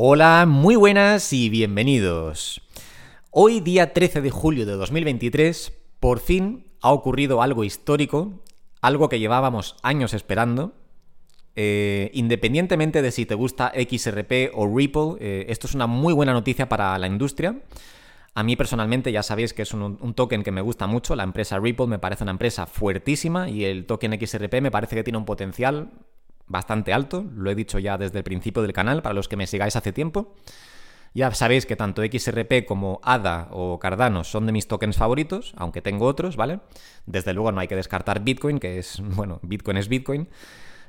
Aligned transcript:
Hola, 0.00 0.46
muy 0.46 0.76
buenas 0.76 1.32
y 1.32 1.48
bienvenidos. 1.48 2.60
Hoy, 3.32 3.58
día 3.58 3.92
13 3.92 4.20
de 4.20 4.30
julio 4.30 4.64
de 4.64 4.74
2023, 4.74 5.72
por 5.98 6.20
fin 6.20 6.68
ha 6.80 6.92
ocurrido 6.92 7.42
algo 7.42 7.64
histórico, 7.64 8.40
algo 8.80 9.08
que 9.08 9.18
llevábamos 9.18 9.74
años 9.82 10.14
esperando. 10.14 10.72
Eh, 11.56 12.12
independientemente 12.14 13.02
de 13.02 13.10
si 13.10 13.26
te 13.26 13.34
gusta 13.34 13.72
XRP 13.74 14.52
o 14.54 14.72
Ripple, 14.72 15.16
eh, 15.18 15.46
esto 15.48 15.66
es 15.66 15.74
una 15.74 15.88
muy 15.88 16.14
buena 16.14 16.32
noticia 16.32 16.68
para 16.68 16.96
la 16.96 17.08
industria. 17.08 17.58
A 18.34 18.44
mí 18.44 18.54
personalmente 18.54 19.10
ya 19.10 19.24
sabéis 19.24 19.52
que 19.52 19.62
es 19.62 19.74
un, 19.74 19.98
un, 20.00 20.14
token 20.14 20.44
que 20.44 20.52
me 20.52 20.60
gusta 20.60 20.86
mucho, 20.86 21.16
la 21.16 21.24
empresa 21.24 21.58
Ripple 21.58 21.88
me 21.88 21.98
parece 21.98 22.22
una 22.22 22.30
empresa 22.30 22.66
fuertísima 22.66 23.50
y 23.50 23.64
el 23.64 23.84
token 23.84 24.16
XRP 24.24 24.60
me 24.60 24.70
parece 24.70 24.94
que 24.94 25.02
tiene 25.02 25.18
un 25.18 25.24
potencial 25.24 25.90
bastante 26.48 26.92
alto, 26.92 27.26
lo 27.34 27.50
he 27.50 27.54
dicho 27.54 27.78
ya 27.78 27.98
desde 27.98 28.18
el 28.18 28.24
principio 28.24 28.62
del 28.62 28.72
canal 28.72 29.02
para 29.02 29.14
los 29.14 29.28
que 29.28 29.36
me 29.36 29.46
sigáis 29.46 29.76
hace 29.76 29.92
tiempo. 29.92 30.34
Ya 31.14 31.32
sabéis 31.34 31.66
que 31.66 31.76
tanto 31.76 32.02
XRP 32.02 32.64
como 32.66 33.00
ADA 33.02 33.48
o 33.50 33.78
Cardano 33.78 34.24
son 34.24 34.46
de 34.46 34.52
mis 34.52 34.68
tokens 34.68 34.96
favoritos, 34.96 35.54
aunque 35.56 35.82
tengo 35.82 36.06
otros, 36.06 36.36
¿vale? 36.36 36.60
Desde 37.06 37.32
luego 37.32 37.50
no 37.50 37.60
hay 37.60 37.68
que 37.68 37.76
descartar 37.76 38.22
Bitcoin, 38.22 38.58
que 38.58 38.78
es, 38.78 39.00
bueno, 39.02 39.40
Bitcoin 39.42 39.78
es 39.78 39.88
Bitcoin. 39.88 40.28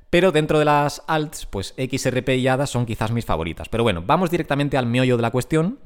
Pero 0.10 0.32
dentro 0.32 0.58
de 0.58 0.66
las 0.66 1.04
alts, 1.08 1.46
pues 1.46 1.76
XRP 1.78 2.30
y 2.30 2.48
ADA 2.48 2.66
son 2.66 2.86
quizás 2.86 3.12
mis 3.12 3.26
favoritas. 3.26 3.70
Pero 3.70 3.84
bueno, 3.84 4.04
vamos 4.06 4.32
directamente 4.32 4.78
al 4.78 4.88
meollo 4.88 5.18
de 5.18 5.22
la 5.22 5.32
cuestión. 5.32 5.80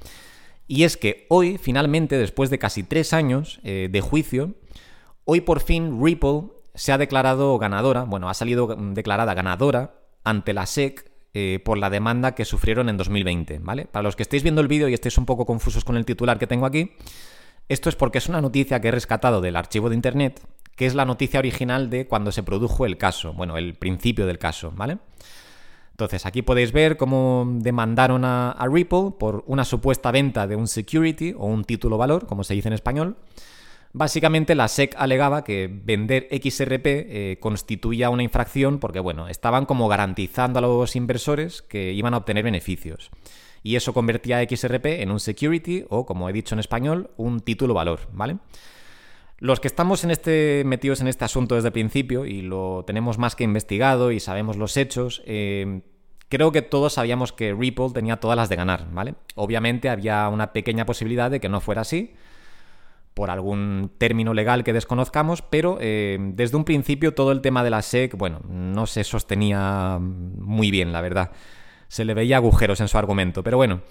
Y 0.65 0.83
es 0.83 0.95
que 0.95 1.25
hoy, 1.29 1.57
finalmente, 1.57 2.17
después 2.17 2.49
de 2.49 2.57
casi 2.57 2.83
tres 2.83 3.11
años 3.11 3.59
eh, 3.63 3.89
de 3.91 4.01
juicio, 4.01 4.55
hoy 5.25 5.41
por 5.41 5.59
fin 5.59 6.01
Ripple 6.01 6.43
se 6.75 6.91
ha 6.91 6.97
declarado 6.97 7.57
ganadora, 7.59 8.03
bueno, 8.03 8.29
ha 8.29 8.33
salido 8.33 8.75
declarada 8.75 9.33
ganadora 9.33 9.95
ante 10.23 10.53
la 10.53 10.65
SEC 10.65 11.11
eh, 11.33 11.59
por 11.63 11.77
la 11.77 11.89
demanda 11.89 12.35
que 12.35 12.45
sufrieron 12.45 12.89
en 12.89 12.97
2020, 12.97 13.59
¿vale? 13.59 13.85
Para 13.85 14.03
los 14.03 14.15
que 14.15 14.23
estéis 14.23 14.43
viendo 14.43 14.61
el 14.61 14.67
vídeo 14.67 14.87
y 14.87 14.93
estéis 14.93 15.17
un 15.17 15.25
poco 15.25 15.45
confusos 15.45 15.83
con 15.83 15.97
el 15.97 16.05
titular 16.05 16.39
que 16.39 16.47
tengo 16.47 16.65
aquí, 16.65 16.91
esto 17.69 17.89
es 17.89 17.95
porque 17.95 18.17
es 18.17 18.29
una 18.29 18.41
noticia 18.41 18.81
que 18.81 18.89
he 18.89 18.91
rescatado 18.91 19.41
del 19.41 19.55
archivo 19.55 19.89
de 19.89 19.95
internet, 19.95 20.41
que 20.75 20.85
es 20.85 20.95
la 20.95 21.05
noticia 21.05 21.39
original 21.39 21.89
de 21.89 22.07
cuando 22.07 22.31
se 22.31 22.43
produjo 22.43 22.85
el 22.85 22.97
caso, 22.97 23.33
bueno, 23.33 23.57
el 23.57 23.75
principio 23.75 24.25
del 24.25 24.39
caso, 24.39 24.71
¿vale? 24.75 24.97
Entonces, 25.91 26.25
aquí 26.25 26.41
podéis 26.41 26.71
ver 26.71 26.97
cómo 26.97 27.47
demandaron 27.47 28.25
a, 28.25 28.51
a 28.51 28.67
Ripple 28.67 29.11
por 29.19 29.43
una 29.45 29.63
supuesta 29.63 30.11
venta 30.11 30.47
de 30.47 30.55
un 30.55 30.67
security 30.67 31.35
o 31.37 31.45
un 31.45 31.63
título 31.65 31.99
valor, 31.99 32.25
como 32.25 32.43
se 32.43 32.55
dice 32.55 32.67
en 32.67 32.73
español, 32.73 33.15
Básicamente 33.95 34.55
la 34.55 34.67
SEC 34.67 34.95
alegaba 34.97 35.43
que 35.43 35.69
vender 35.71 36.27
XRP 36.31 36.85
eh, 36.85 37.37
constituía 37.39 38.09
una 38.09 38.23
infracción 38.23 38.79
porque, 38.79 38.99
bueno, 38.99 39.27
estaban 39.27 39.67
como 39.67 39.87
garantizando 39.87 40.57
a 40.57 40.63
los 40.63 40.95
inversores 40.95 41.61
que 41.61 41.93
iban 41.93 42.15
a 42.15 42.17
obtener 42.17 42.43
beneficios. 42.43 43.11
Y 43.61 43.75
eso 43.75 43.93
convertía 43.93 44.39
a 44.39 44.43
XRP 44.43 45.01
en 45.01 45.11
un 45.11 45.19
security 45.19 45.85
o, 45.89 46.07
como 46.07 46.27
he 46.27 46.33
dicho 46.33 46.55
en 46.55 46.59
español, 46.59 47.11
un 47.17 47.39
título 47.39 47.75
valor, 47.75 47.99
¿vale? 48.11 48.37
Los 49.37 49.59
que 49.59 49.67
estamos 49.67 50.03
en 50.03 50.09
este, 50.09 50.63
metidos 50.65 50.99
en 51.01 51.07
este 51.07 51.25
asunto 51.25 51.53
desde 51.53 51.67
el 51.67 51.73
principio 51.73 52.25
y 52.25 52.41
lo 52.41 52.83
tenemos 52.87 53.19
más 53.19 53.35
que 53.35 53.43
investigado 53.43 54.11
y 54.11 54.19
sabemos 54.19 54.57
los 54.57 54.75
hechos, 54.75 55.21
eh, 55.27 55.81
creo 56.29 56.51
que 56.51 56.63
todos 56.63 56.93
sabíamos 56.93 57.31
que 57.31 57.53
Ripple 57.53 57.91
tenía 57.93 58.17
todas 58.17 58.37
las 58.37 58.49
de 58.49 58.55
ganar, 58.55 58.87
¿vale? 58.91 59.13
Obviamente 59.35 59.89
había 59.89 60.27
una 60.29 60.51
pequeña 60.51 60.87
posibilidad 60.87 61.29
de 61.29 61.39
que 61.39 61.49
no 61.49 61.61
fuera 61.61 61.81
así, 61.81 62.15
por 63.13 63.29
algún 63.29 63.91
término 63.97 64.33
legal 64.33 64.63
que 64.63 64.73
desconozcamos, 64.73 65.41
pero 65.41 65.77
eh, 65.79 66.17
desde 66.19 66.57
un 66.57 66.65
principio 66.65 67.13
todo 67.13 67.31
el 67.31 67.41
tema 67.41 67.63
de 67.63 67.69
la 67.69 67.81
SEC, 67.81 68.15
bueno, 68.15 68.41
no 68.47 68.87
se 68.87 69.03
sostenía 69.03 69.99
muy 69.99 70.71
bien, 70.71 70.91
la 70.91 71.01
verdad. 71.01 71.31
Se 71.87 72.05
le 72.05 72.13
veía 72.13 72.37
agujeros 72.37 72.79
en 72.81 72.87
su 72.87 72.97
argumento, 72.97 73.43
pero 73.43 73.57
bueno. 73.57 73.81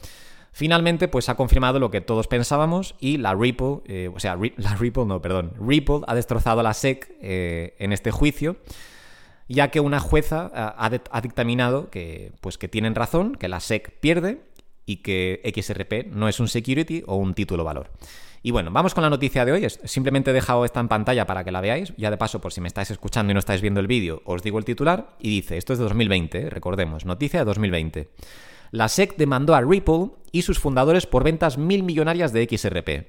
Finalmente, 0.54 1.08
pues 1.08 1.30
ha 1.30 1.34
confirmado 1.34 1.78
lo 1.78 1.90
que 1.90 2.02
todos 2.02 2.28
pensábamos 2.28 2.94
y 3.00 3.16
la 3.16 3.34
Ripple, 3.34 3.78
eh, 3.86 4.10
o 4.14 4.20
sea, 4.20 4.36
la 4.56 4.74
Ripple, 4.74 5.06
no, 5.06 5.22
perdón, 5.22 5.54
Ripple 5.58 6.00
ha 6.06 6.14
destrozado 6.14 6.60
a 6.60 6.62
la 6.62 6.74
SEC 6.74 7.16
eh, 7.22 7.74
en 7.78 7.94
este 7.94 8.10
juicio, 8.10 8.56
ya 9.48 9.70
que 9.70 9.80
una 9.80 9.98
jueza 9.98 10.50
ha, 10.54 10.90
ha, 11.10 11.20
dictaminado 11.22 11.88
que, 11.88 12.32
pues 12.42 12.58
que 12.58 12.68
tienen 12.68 12.94
razón, 12.94 13.34
que 13.34 13.48
la 13.48 13.60
SEC 13.60 13.98
pierde 14.00 14.42
y 14.84 14.96
que 14.96 15.40
XRP 15.56 16.12
no 16.12 16.28
es 16.28 16.38
un 16.38 16.48
security 16.48 17.02
o 17.06 17.16
un 17.16 17.32
título 17.32 17.64
valor. 17.64 17.90
Y 18.44 18.50
bueno, 18.50 18.72
vamos 18.72 18.92
con 18.92 19.02
la 19.02 19.10
noticia 19.10 19.44
de 19.44 19.52
hoy. 19.52 19.68
Simplemente 19.84 20.30
he 20.30 20.34
dejado 20.34 20.64
esta 20.64 20.80
en 20.80 20.88
pantalla 20.88 21.26
para 21.26 21.44
que 21.44 21.52
la 21.52 21.60
veáis. 21.60 21.94
Ya 21.96 22.10
de 22.10 22.16
paso, 22.16 22.40
por 22.40 22.52
si 22.52 22.60
me 22.60 22.66
estáis 22.66 22.90
escuchando 22.90 23.30
y 23.30 23.34
no 23.34 23.38
estáis 23.38 23.60
viendo 23.60 23.78
el 23.78 23.86
vídeo, 23.86 24.20
os 24.24 24.42
digo 24.42 24.58
el 24.58 24.64
titular 24.64 25.10
y 25.20 25.30
dice, 25.30 25.58
esto 25.58 25.74
es 25.74 25.78
de 25.78 25.84
2020, 25.84 26.38
¿eh? 26.38 26.50
recordemos, 26.50 27.04
noticia 27.04 27.38
de 27.40 27.44
2020. 27.44 28.10
La 28.72 28.88
SEC 28.88 29.16
demandó 29.16 29.54
a 29.54 29.60
Ripple 29.60 30.10
y 30.32 30.42
sus 30.42 30.58
fundadores 30.58 31.06
por 31.06 31.22
ventas 31.22 31.56
mil 31.56 31.84
millonarias 31.84 32.32
de 32.32 32.48
XRP. 32.50 33.06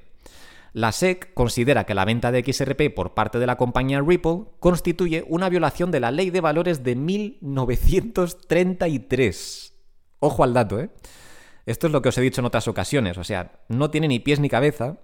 La 0.74 0.92
SEC 0.92 1.34
considera 1.34 1.86
que 1.86 1.96
la 1.96 2.06
venta 2.06 2.32
de 2.32 2.44
XRP 2.44 2.94
por 2.94 3.16
parte 3.16 3.40
de 3.40 3.48
la 3.48 3.58
compañía 3.58 4.02
Ripple 4.02 4.44
constituye 4.60 5.26
una 5.28 5.50
violación 5.50 5.90
de 5.90 6.00
la 6.00 6.12
ley 6.12 6.30
de 6.30 6.42
valores 6.42 6.84
de 6.84 6.96
1933. 6.96 9.74
Ojo 10.20 10.44
al 10.44 10.54
dato, 10.54 10.80
¿eh? 10.80 10.92
Esto 11.66 11.88
es 11.88 11.94
lo 11.94 12.02
que 12.02 12.10
os 12.10 12.18
he 12.18 12.22
dicho 12.22 12.42
en 12.42 12.46
otras 12.46 12.68
ocasiones, 12.68 13.18
o 13.18 13.24
sea, 13.24 13.54
no 13.70 13.90
tiene 13.90 14.10
ni 14.10 14.20
pies 14.20 14.42
ni 14.42 14.50
cabeza 14.50 14.98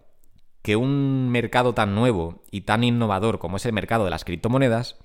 que 0.62 0.76
un 0.76 1.30
mercado 1.30 1.74
tan 1.74 1.96
nuevo 1.96 2.44
y 2.52 2.62
tan 2.62 2.84
innovador 2.84 3.40
como 3.40 3.58
es 3.58 3.66
el 3.66 3.74
mercado 3.74 4.04
de 4.04 4.10
las 4.10 4.26
criptomonedas 4.26 4.98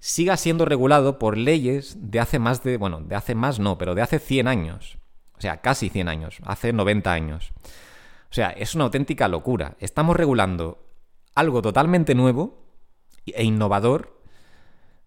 siga 0.00 0.36
siendo 0.36 0.64
regulado 0.64 1.18
por 1.18 1.36
leyes 1.36 1.96
de 1.98 2.20
hace 2.20 2.38
más 2.38 2.62
de, 2.62 2.76
bueno, 2.76 3.00
de 3.00 3.16
hace 3.16 3.34
más 3.34 3.58
no, 3.58 3.78
pero 3.78 3.94
de 3.94 4.02
hace 4.02 4.18
100 4.18 4.48
años. 4.48 4.98
O 5.36 5.40
sea, 5.40 5.60
casi 5.60 5.88
100 5.88 6.08
años, 6.08 6.38
hace 6.44 6.72
90 6.72 7.12
años. 7.12 7.52
O 8.30 8.34
sea, 8.34 8.50
es 8.50 8.74
una 8.74 8.84
auténtica 8.84 9.28
locura. 9.28 9.76
Estamos 9.80 10.16
regulando 10.16 10.84
algo 11.34 11.62
totalmente 11.62 12.14
nuevo 12.14 12.64
e 13.26 13.44
innovador 13.44 14.20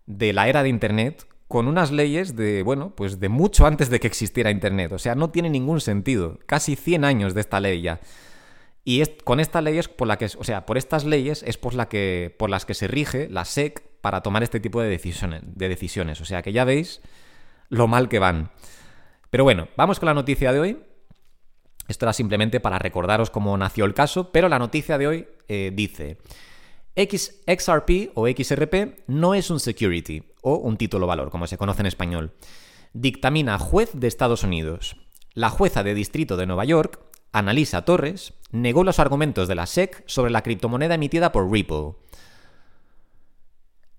de 0.06 0.34
la 0.34 0.48
era 0.48 0.64
de 0.64 0.70
Internet 0.70 1.28
con 1.48 1.68
unas 1.68 1.92
leyes 1.92 2.36
de, 2.38 2.64
bueno, 2.64 2.96
pues 2.96 3.20
de 3.20 3.28
mucho 3.28 3.66
antes 3.66 3.90
de 3.90 4.00
que 4.00 4.08
existiera 4.08 4.52
Internet. 4.52 4.94
O 4.94 5.00
sea, 5.00 5.16
no 5.16 5.30
tiene 5.30 5.50
ningún 5.50 5.82
sentido. 5.82 6.40
Casi 6.46 6.76
100 6.76 7.04
años 7.04 7.34
de 7.34 7.42
esta 7.42 7.60
ley 7.60 7.82
ya. 7.82 8.00
Y 8.84 9.02
es, 9.02 9.12
con 9.24 9.40
estas 9.40 9.64
leyes, 9.64 9.88
por 9.88 10.08
la 10.08 10.18
que, 10.18 10.26
o 10.26 10.44
sea, 10.44 10.66
por 10.66 10.78
estas 10.78 11.06
leyes 11.06 11.44
es 11.44 11.58
por, 11.58 11.88
que, 11.88 12.36
por 12.38 12.50
las 12.50 12.66
que 12.66 12.74
se 12.74 12.88
rige 12.88 13.30
la 13.30 13.46
SEC 13.46 13.84
para 14.02 14.22
tomar 14.22 14.44
este 14.44 14.60
tipo 14.60 14.82
de 14.82 14.90
decisiones, 14.90 15.42
de 15.46 15.70
decisiones. 15.70 16.20
O 16.22 16.26
sea 16.26 16.42
que 16.42 16.52
ya 16.52 16.66
veis 16.66 17.02
lo 17.70 17.88
mal 17.88 18.10
que 18.10 18.20
van. 18.20 18.52
Pero 19.30 19.44
bueno, 19.44 19.68
vamos 19.78 20.00
con 20.00 20.08
la 20.08 20.14
noticia 20.14 20.52
de 20.52 20.60
hoy. 20.60 20.84
Esto 21.88 22.06
era 22.06 22.14
simplemente 22.14 22.60
para 22.60 22.80
recordaros 22.80 23.30
cómo 23.30 23.58
nació 23.58 23.86
el 23.86 23.94
caso, 23.94 24.32
pero 24.32 24.50
la 24.50 24.60
noticia 24.60 24.98
de 24.98 25.08
hoy 25.08 25.28
eh, 25.48 25.72
dice... 25.74 26.18
XRP 26.94 28.12
o 28.16 28.28
XRP 28.28 29.08
no 29.08 29.34
es 29.34 29.50
un 29.50 29.62
security 29.62 30.24
o 30.42 30.56
un 30.56 30.76
título 30.76 31.08
valor, 31.08 31.30
como 31.30 31.48
se 31.48 31.58
conoce 31.58 31.82
en 31.82 31.86
español. 31.86 32.34
Dictamina 32.92 33.58
juez 33.58 33.92
de 33.94 34.08
Estados 34.08 34.44
Unidos. 34.44 34.98
La 35.34 35.50
jueza 35.50 35.84
de 35.84 35.94
distrito 35.94 36.36
de 36.36 36.46
Nueva 36.46 36.66
York 36.66 37.00
Analisa 37.32 37.84
Torres 37.84 38.34
negó 38.52 38.84
los 38.84 39.00
argumentos 39.00 39.48
de 39.48 39.56
la 39.56 39.66
SEC 39.66 40.04
sobre 40.06 40.32
la 40.32 40.44
criptomoneda 40.44 40.96
emitida 40.96 41.32
por 41.32 41.50
Ripple. 41.50 41.94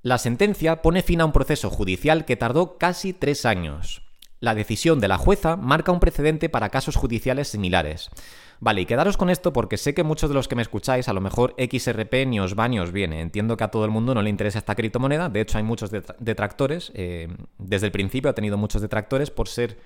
La 0.03 0.19
sentencia 0.19 0.83
pone 0.83 1.03
fin 1.03 1.21
a 1.21 1.25
un 1.25 1.33
proceso 1.33 1.71
judicial 1.71 2.25
que 2.25 2.37
tardó 2.37 2.77
casi 2.77 3.13
tres 3.13 3.47
años. 3.47 4.03
La 4.41 4.57
decisión 4.57 4.99
de 4.99 5.07
la 5.07 5.19
jueza 5.19 5.57
marca 5.57 5.93
un 5.93 6.01
precedente 6.01 6.49
para 6.49 6.69
casos 6.69 6.97
judiciales 6.97 7.49
similares. 7.49 8.11
Vale, 8.59 8.81
y 8.81 8.87
quedaros 8.87 9.17
con 9.17 9.31
esto 9.31 9.53
porque 9.53 9.77
sé 9.77 9.95
que 9.95 10.03
muchos 10.03 10.29
de 10.29 10.35
los 10.35 10.49
que 10.49 10.57
me 10.57 10.63
escucháis, 10.63 11.09
a 11.09 11.13
lo 11.13 11.21
mejor 11.21 11.55
XRP 11.57 12.27
ni 12.27 12.41
os 12.41 12.59
va 12.59 12.69
ni 12.69 12.81
os 12.81 12.93
viene. 12.93 13.21
Entiendo 13.21 13.57
que 13.57 13.65
a 13.65 13.69
todo 13.69 13.85
el 13.85 13.93
mundo 13.93 14.15
no 14.15 14.23
le 14.23 14.31
interesa 14.31 14.59
esta 14.59 14.75
criptomoneda, 14.75 15.29
de 15.29 15.41
hecho 15.41 15.59
hay 15.59 15.65
muchos 15.65 15.91
detractores, 15.91 16.91
eh, 16.95 17.29
desde 17.59 17.87
el 17.87 17.93
principio 17.93 18.31
ha 18.31 18.35
tenido 18.35 18.59
muchos 18.59 18.83
detractores 18.83 19.31
por 19.31 19.49
ser 19.49 19.79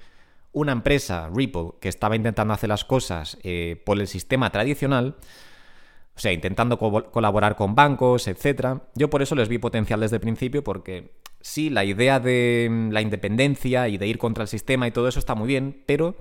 una 0.57 0.73
empresa, 0.73 1.29
Ripple, 1.35 1.73
que 1.81 1.91
estaba 1.91 2.17
intentando 2.17 2.55
hacer 2.55 2.71
las 2.71 2.87
cosas 2.87 3.37
eh, 3.43 3.83
por 3.85 4.01
el 4.01 4.07
sistema 4.07 4.49
tradicional, 4.49 5.17
o 6.17 6.19
sea, 6.19 6.33
intentando 6.33 6.79
co 6.79 7.11
colaborar 7.11 7.57
con 7.57 7.75
bancos, 7.75 8.27
etc. 8.27 8.79
Yo 8.95 9.11
por 9.11 9.21
eso 9.21 9.35
les 9.35 9.51
vi 9.51 9.59
potencial 9.59 10.01
desde 10.01 10.17
el 10.17 10.23
principio, 10.23 10.65
porque 10.65 11.13
sí, 11.43 11.69
la 11.69 11.85
idea 11.85 12.21
de 12.21 12.69
mm, 12.71 12.91
la 12.91 13.03
independencia 13.03 13.89
y 13.89 13.99
de 13.99 14.07
ir 14.07 14.17
contra 14.17 14.45
el 14.45 14.49
sistema 14.49 14.89
y 14.89 14.93
todo 14.93 15.09
eso 15.09 15.19
está 15.19 15.35
muy 15.35 15.47
bien, 15.47 15.83
pero 15.85 16.17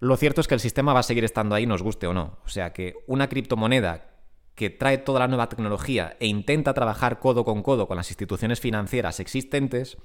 lo 0.00 0.16
cierto 0.16 0.40
es 0.40 0.48
que 0.48 0.54
el 0.54 0.60
sistema 0.60 0.94
va 0.94 1.00
a 1.00 1.02
seguir 1.02 1.24
estando 1.24 1.54
ahí, 1.54 1.66
nos 1.66 1.82
guste 1.82 2.06
o 2.06 2.14
no. 2.14 2.38
O 2.46 2.48
sea, 2.48 2.72
que 2.72 2.94
una 3.06 3.28
criptomoneda 3.28 4.06
que 4.54 4.70
trae 4.70 4.96
toda 4.96 5.20
la 5.20 5.28
nueva 5.28 5.50
tecnología 5.50 6.16
e 6.20 6.26
intenta 6.26 6.72
trabajar 6.72 7.18
codo 7.18 7.44
con 7.44 7.62
codo 7.62 7.86
con 7.86 7.98
las 7.98 8.08
instituciones 8.08 8.60
financieras 8.60 9.20
existentes, 9.20 9.98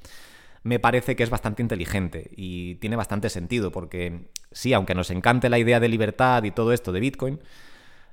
me 0.64 0.80
parece 0.80 1.16
que 1.16 1.24
es 1.24 1.30
bastante 1.30 1.62
inteligente 1.62 2.32
y 2.36 2.76
tiene 2.76 2.96
bastante 2.96 3.30
sentido, 3.30 3.72
porque 3.72 4.30
sí, 4.52 4.74
aunque 4.74 4.96
nos 4.96 5.12
encante 5.12 5.50
la 5.50 5.60
idea 5.60 5.80
de 5.80 5.90
libertad 5.90 6.44
y 6.44 6.52
todo 6.52 6.72
esto 6.72 6.92
de 6.92 7.02
Bitcoin, 7.02 7.40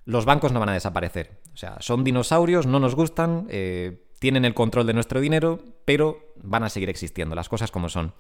los 0.05 0.25
bancos 0.25 0.53
no 0.53 0.61
van 0.61 0.71
a 0.71 0.75
desaparecer. 0.75 1.39
O 1.55 1.57
sea, 1.57 1.77
son 1.81 2.03
dinosaurios, 2.03 2.67
no 2.67 2.81
nos 2.81 2.97
gustan, 2.97 3.47
eh, 3.51 4.05
tienen 4.19 4.45
el 4.45 4.55
control 4.55 4.87
de 4.87 4.95
nuestro 4.95 5.21
dinero, 5.21 5.63
pero 5.85 6.35
van 6.43 6.65
a 6.65 6.69
seguir 6.69 6.91
existiendo, 6.91 7.35
las 7.35 7.49
cosas 7.49 7.71
como 7.71 7.89
son. 7.89 8.13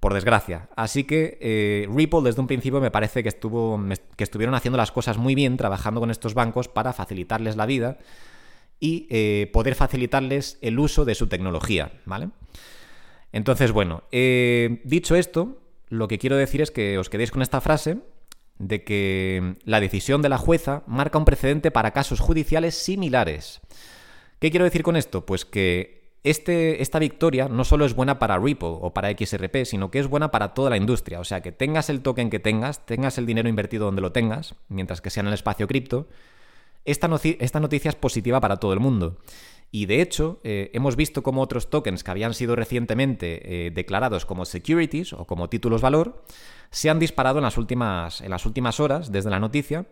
por 0.00 0.14
desgracia. 0.14 0.68
Así 0.74 1.04
que 1.04 1.38
eh, 1.40 1.86
Ripple 1.94 2.22
desde 2.24 2.40
un 2.40 2.48
principio 2.48 2.80
me 2.80 2.90
parece 2.90 3.22
que, 3.22 3.28
estuvo, 3.28 3.80
que 4.16 4.24
estuvieron 4.24 4.56
haciendo 4.56 4.76
las 4.76 4.90
cosas 4.90 5.16
muy 5.16 5.36
bien, 5.36 5.56
trabajando 5.56 6.00
con 6.00 6.10
estos 6.10 6.34
bancos 6.34 6.66
para 6.66 6.92
facilitarles 6.92 7.54
la 7.54 7.66
vida 7.66 7.98
y 8.80 9.06
eh, 9.10 9.48
poder 9.52 9.76
facilitarles 9.76 10.58
el 10.60 10.80
uso 10.80 11.04
de 11.04 11.14
su 11.14 11.28
tecnología, 11.28 11.92
¿vale? 12.04 12.30
Entonces, 13.32 13.72
bueno, 13.72 14.02
eh, 14.12 14.80
dicho 14.84 15.16
esto, 15.16 15.58
lo 15.88 16.08
que 16.08 16.18
quiero 16.18 16.36
decir 16.36 16.60
es 16.60 16.70
que 16.70 16.98
os 16.98 17.08
quedéis 17.08 17.30
con 17.30 17.42
esta 17.42 17.60
frase 17.60 17.98
de 18.58 18.84
que 18.84 19.56
la 19.64 19.80
decisión 19.80 20.22
de 20.22 20.28
la 20.28 20.38
jueza 20.38 20.82
marca 20.86 21.18
un 21.18 21.24
precedente 21.24 21.70
para 21.70 21.92
casos 21.92 22.20
judiciales 22.20 22.74
similares. 22.74 23.60
¿Qué 24.38 24.50
quiero 24.50 24.64
decir 24.64 24.82
con 24.82 24.96
esto? 24.96 25.26
Pues 25.26 25.44
que 25.44 26.02
este, 26.24 26.82
esta 26.82 26.98
victoria 26.98 27.48
no 27.48 27.64
solo 27.64 27.84
es 27.84 27.94
buena 27.94 28.18
para 28.18 28.38
Ripple 28.38 28.76
o 28.80 28.94
para 28.94 29.10
XRP, 29.10 29.64
sino 29.64 29.90
que 29.90 29.98
es 29.98 30.06
buena 30.06 30.30
para 30.30 30.54
toda 30.54 30.70
la 30.70 30.76
industria. 30.76 31.18
O 31.20 31.24
sea, 31.24 31.40
que 31.40 31.52
tengas 31.52 31.90
el 31.90 32.00
token 32.00 32.30
que 32.30 32.38
tengas, 32.38 32.86
tengas 32.86 33.18
el 33.18 33.26
dinero 33.26 33.48
invertido 33.48 33.86
donde 33.86 34.02
lo 34.02 34.12
tengas, 34.12 34.54
mientras 34.68 35.00
que 35.00 35.10
sea 35.10 35.22
en 35.22 35.28
el 35.28 35.34
espacio 35.34 35.66
cripto, 35.66 36.06
esta, 36.84 37.08
esta 37.38 37.60
noticia 37.60 37.88
es 37.88 37.96
positiva 37.96 38.40
para 38.40 38.56
todo 38.56 38.72
el 38.72 38.80
mundo. 38.80 39.18
Y 39.74 39.86
de 39.86 40.02
hecho, 40.02 40.38
eh, 40.44 40.70
hemos 40.74 40.96
visto 40.96 41.22
cómo 41.22 41.40
otros 41.40 41.70
tokens 41.70 42.04
que 42.04 42.10
habían 42.10 42.34
sido 42.34 42.54
recientemente 42.54 43.66
eh, 43.66 43.70
declarados 43.70 44.26
como 44.26 44.44
securities 44.44 45.14
o 45.14 45.24
como 45.24 45.48
títulos 45.48 45.80
valor 45.80 46.24
se 46.70 46.90
han 46.90 46.98
disparado 46.98 47.38
en 47.38 47.44
las, 47.44 47.56
últimas, 47.56 48.20
en 48.20 48.30
las 48.30 48.44
últimas 48.44 48.80
horas 48.80 49.10
desde 49.10 49.30
la 49.30 49.40
noticia, 49.40 49.86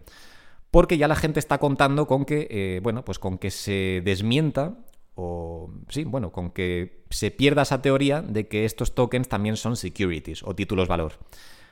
porque 0.70 0.98
ya 0.98 1.08
la 1.08 1.16
gente 1.16 1.40
está 1.40 1.56
contando 1.56 2.06
con 2.06 2.26
que, 2.26 2.46
eh, 2.50 2.80
bueno, 2.82 3.06
pues 3.06 3.18
con 3.18 3.38
que 3.38 3.50
se 3.50 4.02
desmienta 4.04 4.76
o 5.14 5.72
sí, 5.88 6.04
bueno, 6.04 6.30
con 6.30 6.50
que 6.50 7.04
se 7.08 7.30
pierda 7.30 7.62
esa 7.62 7.80
teoría 7.80 8.20
de 8.20 8.48
que 8.48 8.66
estos 8.66 8.94
tokens 8.94 9.28
también 9.30 9.56
son 9.56 9.76
securities 9.76 10.42
o 10.42 10.54
títulos 10.54 10.88
valor, 10.88 11.14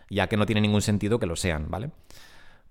ya 0.09 0.29
que 0.29 0.39
no 0.39 0.47
tiene 0.47 0.63
ningún 0.63 0.83
sentido 0.83 1.19
que 1.19 1.27
lo 1.27 1.37
sean, 1.37 1.71
¿vale? 1.71 1.91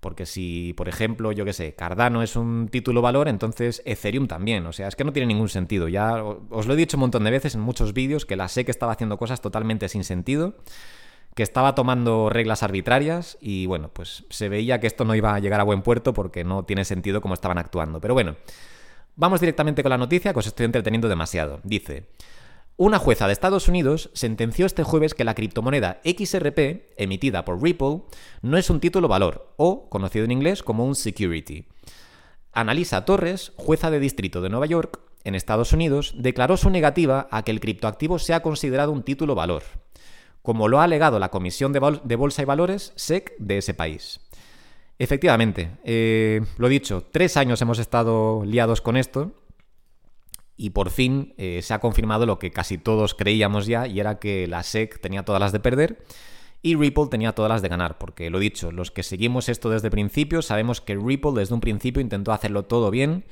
Porque 0.00 0.26
si, 0.26 0.74
por 0.74 0.88
ejemplo, 0.88 1.32
yo 1.32 1.44
qué 1.44 1.52
sé, 1.52 1.74
Cardano 1.74 2.22
es 2.22 2.36
un 2.36 2.68
título 2.68 3.02
valor, 3.02 3.28
entonces 3.28 3.82
Ethereum 3.84 4.28
también. 4.28 4.66
O 4.66 4.72
sea, 4.72 4.88
es 4.88 4.96
que 4.96 5.04
no 5.04 5.12
tiene 5.12 5.26
ningún 5.26 5.48
sentido. 5.48 5.88
Ya 5.88 6.22
os 6.22 6.66
lo 6.66 6.74
he 6.74 6.76
dicho 6.76 6.96
un 6.96 7.00
montón 7.00 7.24
de 7.24 7.30
veces 7.30 7.54
en 7.54 7.60
muchos 7.60 7.92
vídeos 7.92 8.24
que 8.24 8.36
la 8.36 8.48
SEC 8.48 8.68
estaba 8.68 8.92
haciendo 8.92 9.18
cosas 9.18 9.40
totalmente 9.40 9.88
sin 9.88 10.04
sentido, 10.04 10.56
que 11.34 11.42
estaba 11.42 11.74
tomando 11.74 12.30
reglas 12.30 12.62
arbitrarias 12.62 13.38
y 13.40 13.66
bueno, 13.66 13.90
pues 13.92 14.24
se 14.30 14.48
veía 14.48 14.80
que 14.80 14.86
esto 14.86 15.04
no 15.04 15.14
iba 15.14 15.34
a 15.34 15.38
llegar 15.40 15.60
a 15.60 15.64
buen 15.64 15.82
puerto 15.82 16.14
porque 16.14 16.44
no 16.44 16.64
tiene 16.64 16.84
sentido 16.84 17.20
cómo 17.20 17.34
estaban 17.34 17.58
actuando. 17.58 18.00
Pero 18.00 18.14
bueno, 18.14 18.36
Vamos 19.20 19.40
directamente 19.40 19.82
con 19.82 19.90
la 19.90 19.98
noticia 19.98 20.32
que 20.32 20.38
os 20.38 20.46
estoy 20.46 20.66
entreteniendo 20.66 21.08
demasiado. 21.08 21.58
Dice, 21.64 22.06
una 22.78 23.00
jueza 23.00 23.26
de 23.26 23.32
Estados 23.32 23.66
Unidos 23.66 24.08
sentenció 24.12 24.64
este 24.64 24.84
jueves 24.84 25.12
que 25.12 25.24
la 25.24 25.34
criptomoneda 25.34 26.00
XRP, 26.04 26.94
emitida 26.96 27.44
por 27.44 27.60
Ripple, 27.60 28.02
no 28.40 28.56
es 28.56 28.70
un 28.70 28.78
título 28.78 29.08
valor, 29.08 29.52
o 29.56 29.90
conocido 29.90 30.24
en 30.24 30.30
inglés 30.30 30.62
como 30.62 30.84
un 30.84 30.94
security. 30.94 31.66
Analisa 32.52 33.04
Torres, 33.04 33.52
jueza 33.56 33.90
de 33.90 33.98
distrito 33.98 34.40
de 34.40 34.48
Nueva 34.48 34.66
York, 34.66 35.00
en 35.24 35.34
Estados 35.34 35.72
Unidos, 35.72 36.14
declaró 36.18 36.56
su 36.56 36.70
negativa 36.70 37.26
a 37.32 37.42
que 37.42 37.50
el 37.50 37.58
criptoactivo 37.58 38.20
sea 38.20 38.42
considerado 38.42 38.92
un 38.92 39.02
título 39.02 39.34
valor, 39.34 39.64
como 40.42 40.68
lo 40.68 40.80
ha 40.80 40.84
alegado 40.84 41.18
la 41.18 41.30
Comisión 41.30 41.72
de, 41.72 41.80
Bolsa 42.16 42.42
y 42.42 42.44
Valores, 42.44 42.92
SEC, 42.94 43.34
de 43.38 43.58
ese 43.58 43.74
país. 43.74 44.20
Efectivamente, 45.00 45.72
eh, 45.82 46.42
lo 46.58 46.68
dicho, 46.68 47.04
tres 47.10 47.36
años 47.36 47.60
hemos 47.60 47.80
estado 47.80 48.44
liados 48.44 48.80
con 48.80 48.96
esto 48.96 49.32
y 50.58 50.70
por 50.70 50.90
fin 50.90 51.32
eh, 51.38 51.60
se 51.62 51.72
ha 51.72 51.78
confirmado 51.78 52.26
lo 52.26 52.38
que 52.38 52.50
casi 52.50 52.76
todos 52.76 53.14
creíamos 53.14 53.66
ya 53.66 53.86
y 53.86 54.00
era 54.00 54.18
que 54.18 54.46
la 54.48 54.62
SEC 54.64 55.00
tenía 55.00 55.24
todas 55.24 55.40
las 55.40 55.52
de 55.52 55.60
perder 55.60 56.02
y 56.60 56.74
Ripple 56.74 57.06
tenía 57.08 57.32
todas 57.32 57.48
las 57.48 57.62
de 57.62 57.68
ganar, 57.68 57.96
porque 57.96 58.28
lo 58.28 58.40
dicho, 58.40 58.72
los 58.72 58.90
que 58.90 59.04
seguimos 59.04 59.48
esto 59.48 59.70
desde 59.70 59.86
el 59.86 59.92
principio 59.92 60.42
sabemos 60.42 60.80
que 60.80 60.96
Ripple 60.96 61.32
desde 61.36 61.54
un 61.54 61.60
principio 61.60 62.02
intentó 62.02 62.32
hacerlo 62.32 62.64
todo 62.64 62.90
bien, 62.90 63.24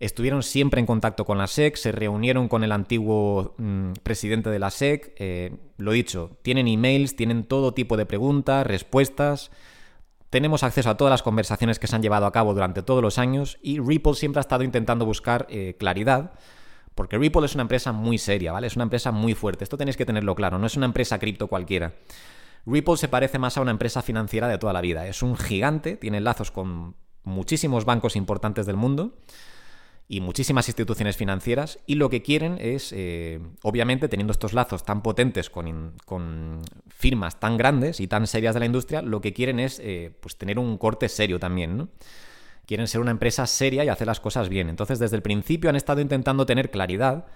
estuvieron 0.00 0.42
siempre 0.42 0.80
en 0.80 0.86
contacto 0.86 1.26
con 1.26 1.36
la 1.36 1.46
SEC, 1.46 1.76
se 1.76 1.92
reunieron 1.92 2.48
con 2.48 2.64
el 2.64 2.72
antiguo 2.72 3.54
mm, 3.58 3.92
presidente 4.02 4.48
de 4.48 4.58
la 4.58 4.70
SEC, 4.70 5.14
eh, 5.18 5.52
lo 5.76 5.92
dicho, 5.92 6.38
tienen 6.40 6.68
emails, 6.68 7.16
tienen 7.16 7.44
todo 7.44 7.74
tipo 7.74 7.98
de 7.98 8.06
preguntas, 8.06 8.66
respuestas, 8.66 9.50
tenemos 10.36 10.62
acceso 10.62 10.90
a 10.90 10.98
todas 10.98 11.10
las 11.10 11.22
conversaciones 11.22 11.78
que 11.78 11.86
se 11.86 11.96
han 11.96 12.02
llevado 12.02 12.26
a 12.26 12.30
cabo 12.30 12.52
durante 12.52 12.82
todos 12.82 13.00
los 13.00 13.16
años 13.16 13.56
y 13.62 13.80
Ripple 13.80 14.12
siempre 14.12 14.38
ha 14.38 14.42
estado 14.42 14.64
intentando 14.64 15.06
buscar 15.06 15.46
eh, 15.48 15.76
claridad. 15.78 16.32
Porque 16.94 17.16
Ripple 17.16 17.46
es 17.46 17.54
una 17.54 17.62
empresa 17.62 17.92
muy 17.92 18.18
seria, 18.18 18.52
¿vale? 18.52 18.66
Es 18.66 18.76
una 18.76 18.82
empresa 18.82 19.12
muy 19.12 19.32
fuerte. 19.32 19.64
Esto 19.64 19.78
tenéis 19.78 19.96
que 19.96 20.04
tenerlo 20.04 20.34
claro. 20.34 20.58
No 20.58 20.66
es 20.66 20.76
una 20.76 20.84
empresa 20.84 21.18
cripto 21.18 21.46
cualquiera. 21.46 21.94
Ripple 22.66 22.98
se 22.98 23.08
parece 23.08 23.38
más 23.38 23.56
a 23.56 23.62
una 23.62 23.70
empresa 23.70 24.02
financiera 24.02 24.46
de 24.46 24.58
toda 24.58 24.74
la 24.74 24.82
vida. 24.82 25.06
Es 25.06 25.22
un 25.22 25.38
gigante, 25.38 25.96
tiene 25.96 26.20
lazos 26.20 26.50
con 26.50 26.96
muchísimos 27.24 27.86
bancos 27.86 28.14
importantes 28.14 28.66
del 28.66 28.76
mundo 28.76 29.14
y 30.08 30.20
muchísimas 30.20 30.68
instituciones 30.68 31.16
financieras 31.16 31.80
y 31.86 31.96
lo 31.96 32.08
que 32.10 32.22
quieren 32.22 32.58
es, 32.60 32.92
eh, 32.92 33.40
obviamente, 33.62 34.08
teniendo 34.08 34.32
estos 34.32 34.52
lazos 34.52 34.84
tan 34.84 35.02
potentes 35.02 35.50
con, 35.50 35.94
firmas 36.88 37.40
tan 37.40 37.56
grandes 37.56 38.00
y 38.00 38.06
tan 38.06 38.26
serias 38.26 38.54
de 38.54 38.60
la 38.60 38.66
industria, 38.66 39.02
lo 39.02 39.20
que 39.20 39.32
quieren 39.32 39.58
es 39.58 39.80
eh, 39.82 40.12
pues 40.20 40.36
tener 40.36 40.58
un 40.58 40.78
corte 40.78 41.08
serio 41.08 41.40
también, 41.40 41.76
¿no? 41.76 41.88
Quieren 42.66 42.88
ser 42.88 43.00
una 43.00 43.12
empresa 43.12 43.46
seria 43.46 43.84
y 43.84 43.88
hacer 43.88 44.06
las 44.06 44.18
cosas 44.18 44.48
bien. 44.48 44.68
Entonces, 44.68 44.98
desde 44.98 45.16
el 45.16 45.22
principio 45.22 45.70
han 45.70 45.76
estado 45.76 46.00
intentando 46.00 46.46
tener 46.46 46.70
claridad 46.70 47.26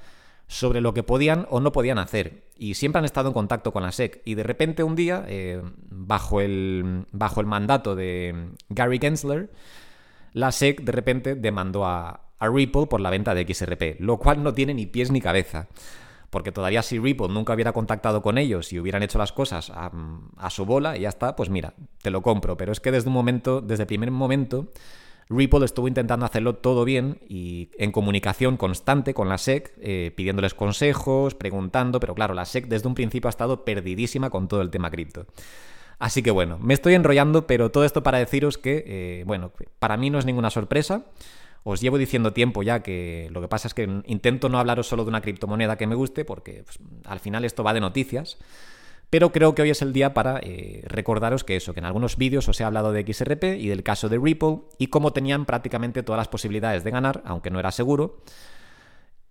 sobre 0.49 0.81
lo 0.81 0.93
que 0.93 1.05
podían 1.05 1.47
o 1.51 1.61
no 1.61 1.71
podían 1.71 1.99
hacer. 1.99 2.49
Y 2.57 2.75
siempre 2.75 2.99
han 2.99 3.05
estado 3.05 3.29
en 3.29 3.35
contacto 3.35 3.73
con 3.73 3.85
la 3.85 3.93
SEC. 3.93 4.23
Y 4.25 4.35
de 4.35 4.43
repente 4.43 4.83
un 4.83 4.97
día, 4.97 5.25
eh, 5.29 5.63
bajo, 5.89 6.41
el, 6.41 7.07
bajo 7.13 7.41
el 7.41 7.47
mandato 7.47 7.95
de 7.95 8.51
Gary 8.69 8.99
Gensler, 8.99 9.53
la 10.33 10.51
SEC 10.51 10.83
de 10.83 10.91
repente 10.91 11.37
demandó 11.37 11.87
a, 11.87 12.30
a 12.41 12.49
Ripple 12.49 12.87
por 12.87 13.01
la 13.01 13.11
venta 13.11 13.35
de 13.35 13.47
XRP, 13.47 14.01
lo 14.01 14.19
cual 14.19 14.43
no 14.43 14.53
tiene 14.53 14.75
ni 14.75 14.87
pies 14.87 15.11
ni 15.11 15.21
cabeza. 15.21 15.69
Porque 16.31 16.53
todavía 16.53 16.83
si 16.83 16.99
Ripple 16.99 17.29
nunca 17.29 17.55
hubiera 17.55 17.73
contactado 17.73 18.23
con 18.23 18.39
ellos 18.39 18.73
y 18.73 18.79
hubieran 18.79 19.03
hecho 19.03 19.19
las 19.19 19.33
cosas 19.33 19.71
a, 19.75 20.51
su 20.51 20.65
bola 20.65 20.97
y 20.97 21.01
ya 21.01 21.09
está, 21.09 21.37
pues 21.37 21.51
mira, 21.51 21.75
te 22.03 22.11
lo 22.11 22.23
compro. 22.23 22.57
Pero 22.57 22.73
es 22.73 22.81
que 22.81 22.93
desde 22.93 23.09
un 23.09 23.15
momento, 23.15 23.61
desde 23.61 23.83
el 23.83 23.87
primer 23.89 24.11
momento, 24.13 24.69
Ripple 25.29 25.65
estuvo 25.65 25.89
intentando 25.89 26.25
hacerlo 26.25 26.55
todo 26.55 26.85
bien 26.85 27.19
y 27.29 27.71
en 27.79 27.91
comunicación 27.91 28.57
constante 28.57 29.13
con 29.13 29.29
la 29.29 29.39
SEC, 29.39 29.73
eh, 29.81 30.13
pidiéndoles 30.15 30.55
consejos, 30.55 31.35
preguntando, 31.35 31.99
pero 31.99 32.15
claro, 32.15 32.33
la 32.35 32.45
SEC 32.45 32.69
desde 32.69 32.89
un 32.89 32.95
principio 32.95 33.27
ha 33.29 33.31
estado 33.31 33.65
perdidísima 33.65 34.31
con 34.31 34.47
todo 34.47 34.63
el 34.63 34.71
tema 34.71 34.91
cripto. 34.91 35.27
Así 35.99 36.23
que 36.23 36.31
bueno, 36.31 36.59
me 36.59 36.75
estoy 36.75 36.95
enrollando, 36.95 37.47
pero 37.47 37.71
todo 37.71 37.85
esto 37.85 38.03
para 38.03 38.19
deciros 38.19 38.57
que, 38.57 38.85
eh, 38.87 39.25
bueno, 39.27 39.53
para 39.81 39.97
mí 39.97 40.11
no 40.11 40.19
es 40.19 40.25
ninguna 40.25 40.51
sorpresa. 40.51 41.05
Os 41.63 41.81
llevo 41.81 41.99
diciendo 41.99 42.33
tiempo 42.33 42.63
ya 42.63 42.83
que 42.83 43.29
lo 43.31 43.41
que 43.41 43.49
pasa 43.49 43.69
es 43.69 43.75
que 43.75 44.03
intento 44.07 44.49
no 44.49 44.59
hablaros 44.59 44.89
solo 44.89 45.05
de 45.05 45.11
una 45.11 45.21
criptomoneda 45.21 45.77
que 45.77 45.87
me 45.87 45.95
guste, 45.95 46.25
porque 46.25 46.65
pues, 46.65 46.79
al 47.05 47.21
final 47.21 47.45
esto 47.45 47.63
va 47.63 47.75
de 47.75 47.81
noticias. 47.81 48.39
Pero 49.11 49.33
creo 49.33 49.57
que 49.57 49.63
hoy 49.63 49.71
es 49.71 49.83
el 49.83 49.93
día 49.93 50.15
para 50.15 50.39
eh, 50.39 50.83
recordaros 50.87 51.43
que 51.43 51.57
eso, 51.57 51.75
que 51.75 51.81
en 51.81 51.87
algunos 51.87 52.17
vídeos 52.17 52.49
os 52.49 52.61
he 52.61 52.65
hablado 52.65 52.93
de 52.93 53.05
XRP 53.13 53.59
y 53.59 53.67
del 53.67 53.83
caso 53.83 54.09
de 54.09 54.19
Ripple 54.19 54.61
y 54.79 54.87
cómo 54.87 55.13
tenían 55.13 55.47
prácticamente 55.47 56.05
todas 56.05 56.19
las 56.19 56.29
posibilidades 56.29 56.85
de 56.85 56.93
ganar, 56.93 57.21
aunque 57.25 57.51
no 57.51 57.59
era 57.59 57.73
seguro. 57.73 58.23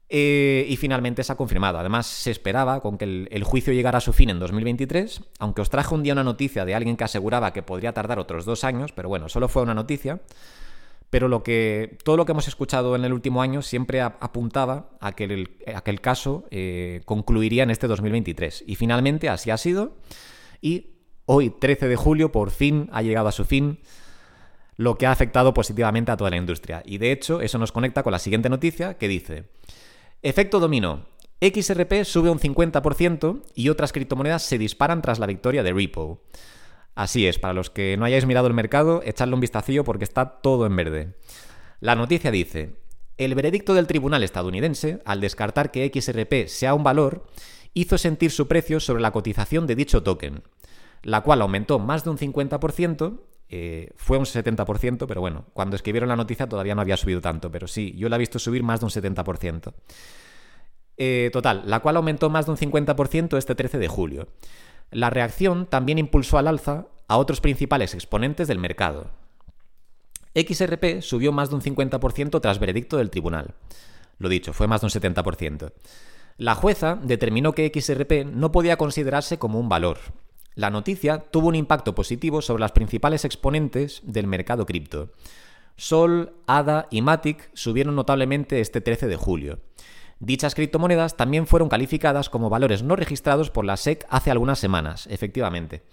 Eh, 0.10 0.66
y 0.68 0.76
finalmente 0.76 1.24
se 1.24 1.32
ha 1.32 1.38
confirmado. 1.38 1.78
Además, 1.78 2.08
se 2.08 2.32
esperaba 2.32 2.82
con 2.82 2.98
que 2.98 3.06
el, 3.06 3.30
el, 3.32 3.44
juicio 3.44 3.72
llegara 3.72 4.00
a 4.00 4.02
su 4.02 4.12
fin 4.12 4.32
en 4.32 4.40
2023, 4.40 5.22
aunque 5.38 5.62
os 5.62 5.70
traje 5.70 5.94
un 5.94 6.04
día 6.04 6.14
una 6.14 6.24
noticia 6.24 6.66
de 6.66 6.76
alguien 6.76 6.98
que 6.98 7.04
aseguraba 7.04 7.54
que 7.54 7.62
podría 7.62 7.94
tardar 7.94 8.20
otros 8.20 8.44
dos 8.44 8.64
años, 8.64 8.92
pero 8.92 9.08
bueno, 9.08 9.30
solo 9.30 9.48
fue 9.48 9.62
una 9.62 9.76
noticia 9.76 10.20
pero 11.10 11.28
todo 12.04 12.18
lo 12.18 12.26
que 12.26 12.32
hemos 12.32 12.48
escuchado 12.48 12.96
en 12.96 13.04
el 13.04 13.14
último 13.14 13.42
año 13.42 13.62
siempre 13.62 14.02
apuntaba 14.02 14.92
a 15.00 15.14
que 15.14 15.24
el, 15.24 16.02
caso 16.02 16.46
eh, 16.52 17.02
concluiría 17.06 17.64
en 17.64 17.72
este 17.72 17.88
2023. 17.88 18.64
Y 18.68 18.76
finalmente 18.76 19.28
así 19.28 19.50
ha 19.50 19.58
sido. 19.58 19.96
Y 20.62 20.92
hoy, 21.26 21.50
13 21.50 21.88
de 21.88 21.96
julio, 21.96 22.32
por 22.32 22.52
fin 22.52 22.90
ha 22.92 23.02
llegado 23.02 23.28
a 23.28 23.32
su 23.32 23.46
fin, 23.46 23.80
lo 24.78 24.98
que 24.98 25.08
ha 25.08 25.12
afectado 25.12 25.54
positivamente 25.54 26.12
a 26.12 26.18
toda 26.18 26.30
la 26.30 26.38
industria. 26.38 26.84
Y 26.86 27.00
de 27.00 27.12
hecho, 27.12 27.42
eso 27.42 27.58
nos 27.58 27.72
conecta 27.72 28.04
con 28.04 28.12
la 28.12 28.20
siguiente 28.20 28.50
noticia 28.50 28.98
que 28.98 29.08
dice, 29.08 29.46
efecto 30.22 30.60
dominó. 30.60 31.08
XRP 31.42 32.04
sube 32.04 32.30
un 32.30 32.40
50% 32.40 33.42
y 33.56 33.70
otras 33.70 33.94
criptomonedas 33.94 34.44
se 34.44 34.58
disparan 34.58 35.02
tras 35.02 35.20
la 35.20 35.26
victoria 35.26 35.64
de 35.64 35.74
Ripple. 35.74 36.18
Así 37.00 37.28
es, 37.28 37.40
para 37.40 37.54
los 37.54 37.70
que 37.70 37.96
no 37.96 38.04
hayáis 38.04 38.26
mirado 38.26 38.48
el 38.48 38.54
mercado, 38.54 39.02
echadle 39.06 39.34
un 39.34 39.40
vistacillo 39.40 39.86
porque 39.86 40.04
está 40.04 40.42
todo 40.42 40.66
en 40.66 40.76
verde. 40.76 41.16
La 41.80 41.96
noticia 41.96 42.30
dice, 42.30 42.76
el 43.18 43.36
veredicto 43.36 43.74
del 43.74 43.88
tribunal 43.88 44.22
estadounidense, 44.22 45.02
al 45.06 45.22
descartar 45.22 45.72
que 45.72 45.90
XRP 45.94 46.50
sea 46.50 46.74
un 46.74 46.84
valor, 46.84 47.26
hizo 47.74 47.98
sentir 47.98 48.32
su 48.32 48.50
precio 48.50 48.82
sobre 48.82 49.02
la 49.02 49.12
cotización 49.12 49.66
de 49.66 49.76
dicho 49.76 50.04
token, 50.04 50.44
la 51.02 51.22
cual 51.22 51.42
aumentó 51.42 51.80
más 51.80 52.04
de 52.04 52.10
un 52.10 52.18
50%, 52.18 53.22
eh, 53.48 53.92
fue 53.96 54.18
un 54.18 54.26
70%, 54.26 55.08
pero 55.08 55.22
bueno, 55.22 55.46
cuando 55.54 55.78
escribieron 55.78 56.10
la 56.10 56.18
noticia 56.18 56.50
todavía 56.50 56.76
no 56.76 56.82
había 56.82 56.98
subido 56.98 57.22
tanto, 57.22 57.50
pero 57.50 57.70
sí, 57.70 57.96
yo 57.96 58.10
la 58.10 58.18
he 58.18 58.20
visto 58.20 58.40
subir 58.40 58.62
más 58.62 58.82
de 58.82 58.88
un 58.88 58.92
70%. 58.92 59.74
Eh, 61.02 61.30
total, 61.32 61.64
la 61.66 61.80
cual 61.80 61.96
aumentó 61.96 62.30
más 62.30 62.46
de 62.46 62.52
un 62.52 62.58
50% 62.58 63.38
este 63.38 63.56
13 63.56 63.78
de 63.78 63.88
julio. 63.88 64.28
La 64.92 65.10
reacción 65.10 65.66
también 65.66 65.98
impulsó 65.98 66.38
al 66.38 66.48
alza 66.48 66.88
a 67.08 67.18
otros 67.18 67.42
principales 67.42 67.94
exponentes 67.94 68.48
del 68.48 68.60
mercado. 68.60 69.12
XRP 70.36 71.02
subió 71.02 71.32
más 71.32 71.50
de 71.50 71.56
un 71.56 71.62
50% 71.62 72.42
tras 72.42 72.60
veredicto 72.60 72.98
del 72.98 73.10
tribunal. 73.10 73.56
Lo 74.20 74.30
dicho, 74.30 74.54
fue 74.54 74.68
más 74.68 74.82
de 74.82 74.88
un 74.88 74.92
70%. 74.92 75.72
La 76.38 76.56
jueza 76.56 77.00
determinó 77.02 77.54
que 77.54 77.72
XRP 77.74 78.26
no 78.26 78.52
podía 78.52 78.78
considerarse 78.78 79.40
como 79.40 79.60
un 79.60 79.70
valor. 79.70 79.98
La 80.56 80.70
noticia 80.70 81.20
tuvo 81.20 81.48
un 81.48 81.56
impacto 81.56 81.96
positivo 81.96 82.42
sobre 82.42 82.62
las 82.62 82.72
principales 82.72 83.26
exponentes 83.26 84.02
del 84.04 84.28
mercado 84.28 84.66
cripto. 84.66 85.12
Sol, 85.76 86.34
ADA 86.48 86.88
y 86.92 87.02
Matic 87.02 87.50
subieron 87.54 87.96
notablemente 87.96 88.60
este 88.60 88.82
13 88.82 89.08
de 89.08 89.16
julio. 89.16 89.60
Dichas 90.20 90.54
criptomonedas 90.54 91.16
también 91.16 91.48
fueron 91.48 91.70
calificadas 91.70 92.30
como 92.30 92.50
valores 92.50 92.84
no 92.84 92.96
registrados 92.98 93.50
por 93.50 93.64
la 93.64 93.78
SEC 93.78 94.06
hace 94.10 94.32
algunas 94.32 94.60
semanas, 94.60 95.08
efectivamente. 95.08 95.84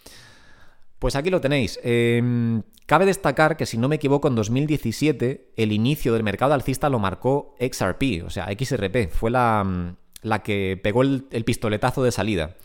Pues 0.98 1.14
aquí 1.14 1.30
lo 1.30 1.40
tenéis. 1.40 1.78
Em, 1.84 2.62
cabe 2.86 3.06
destacar 3.06 3.56
que, 3.56 3.66
si 3.66 3.78
no 3.78 3.88
me 3.88 3.96
equivoco, 3.96 4.28
en 4.28 4.34
2017 4.34 5.52
el 5.56 5.72
inicio 5.72 6.12
del 6.12 6.24
mercado 6.24 6.54
alcista 6.54 6.88
lo 6.88 6.98
marcó 6.98 7.54
XRP, 7.60 8.24
o 8.24 8.30
sea, 8.30 8.46
XRP. 8.46 9.08
Fue 9.10 9.30
la, 9.30 9.62
mm, 9.62 9.96
la 10.22 10.42
que 10.42 10.80
pegó 10.82 11.02
el, 11.02 11.44
pistoletazo 11.44 12.02
de 12.02 12.12
salida. 12.12 12.56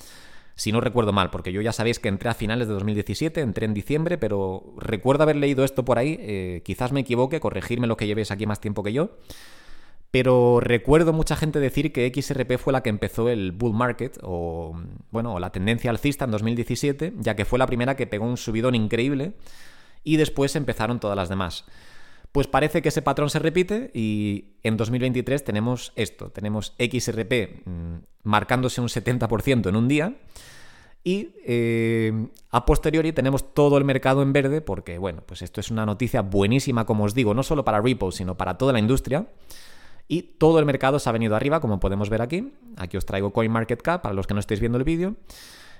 Si 0.55 0.71
no 0.71 0.81
recuerdo 0.81 1.13
mal, 1.13 1.29
porque 1.29 1.51
yo 1.51 1.61
ya 1.61 1.73
sabéis 1.73 1.99
que 1.99 2.09
entré 2.09 2.29
a 2.29 2.33
finales 2.33 2.67
de 2.67 2.73
2017, 2.73 3.41
entré 3.41 3.65
en 3.65 3.73
diciembre, 3.73 4.17
pero 4.17 4.73
recuerdo 4.77 5.23
haber 5.23 5.35
leído 5.35 5.63
esto 5.63 5.85
por 5.85 5.97
ahí. 5.97 6.17
Eh, 6.19 6.61
quizás 6.63 6.91
me 6.91 7.01
equivoque, 7.01 7.39
corregirme 7.39 7.87
lo 7.87 7.97
que 7.97 8.07
llevéis 8.07 8.31
aquí 8.31 8.45
más 8.45 8.59
tiempo 8.59 8.83
que 8.83 8.93
yo. 8.93 9.11
Pero 10.11 10.59
recuerdo 10.59 11.13
mucha 11.13 11.37
gente 11.37 11.61
decir 11.61 11.93
que 11.93 12.11
XRP 12.13 12.57
fue 12.57 12.73
la 12.73 12.83
que 12.83 12.89
empezó 12.89 13.29
el 13.29 13.53
bull 13.53 13.73
market 13.73 14.19
o, 14.21 14.77
bueno, 15.09 15.39
la 15.39 15.51
tendencia 15.51 15.89
alcista 15.89 16.25
en 16.25 16.31
2017, 16.31 17.13
ya 17.19 17.35
que 17.37 17.45
fue 17.45 17.57
la 17.57 17.65
primera 17.65 17.95
que 17.95 18.07
pegó 18.07 18.25
un 18.25 18.35
subidón 18.35 18.75
increíble 18.75 19.33
y 20.03 20.17
después 20.17 20.57
empezaron 20.57 20.99
todas 20.99 21.15
las 21.15 21.29
demás. 21.29 21.65
Pues 22.33 22.47
parece 22.47 22.81
que 22.81 22.89
ese 22.89 23.01
patrón 23.01 23.29
se 23.29 23.39
repite 23.39 23.91
y 23.93 24.55
en 24.63 24.75
2023 24.75 25.43
tenemos 25.45 25.93
esto, 25.95 26.29
tenemos 26.29 26.75
XRP 26.77 27.65
mm, 27.65 27.95
marcándose 28.23 28.81
un 28.81 28.87
70% 28.87 29.69
en 29.69 29.75
un 29.75 29.87
día 29.87 30.15
y 31.03 31.29
eh, 31.45 32.27
a 32.51 32.65
posteriori 32.65 33.11
tenemos 33.11 33.53
todo 33.53 33.77
el 33.77 33.85
mercado 33.85 34.21
en 34.21 34.33
verde 34.33 34.61
porque, 34.61 34.97
bueno, 34.97 35.23
pues 35.25 35.41
esto 35.41 35.59
es 35.59 35.71
una 35.71 35.85
noticia 35.85 36.21
buenísima, 36.21 36.85
como 36.85 37.05
os 37.05 37.13
digo, 37.13 37.33
no 37.33 37.43
solo 37.43 37.63
para 37.63 37.81
Ripple, 37.81 38.11
sino 38.11 38.35
para 38.35 38.57
toda 38.57 38.73
la 38.73 38.79
industria. 38.79 39.27
Y 40.11 40.23
todo 40.23 40.59
el 40.59 40.65
mercado 40.65 40.99
se 40.99 41.07
ha 41.07 41.13
venido 41.13 41.37
arriba, 41.37 41.61
como 41.61 41.79
podemos 41.79 42.09
ver 42.09 42.21
aquí. 42.21 42.51
Aquí 42.75 42.97
os 42.97 43.05
traigo 43.05 43.31
CoinMarketCap 43.31 44.01
para 44.01 44.13
los 44.13 44.27
que 44.27 44.33
no 44.33 44.41
estéis 44.41 44.59
viendo 44.59 44.77
el 44.77 44.83
vídeo. 44.83 45.15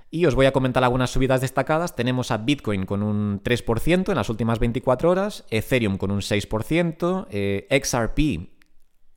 Y 0.10 0.26
os 0.26 0.36
voy 0.36 0.46
a 0.46 0.54
comentar 0.54 0.86
algunas 0.86 1.10
subidas 1.10 1.42
destacadas. 1.42 1.98
Tenemos 1.98 2.32
a 2.32 2.38
Bitcoin 2.38 2.86
con 2.86 3.04
un 3.04 3.44
3% 3.44 4.08
en 4.08 4.16
las 4.16 4.30
últimas 4.30 4.58
24 4.58 5.10
horas, 5.10 5.44
Ethereum 5.50 5.98
con 5.98 6.12
un 6.12 6.22
6%, 6.22 7.28
eh, 7.30 7.68
XRP 7.84 8.48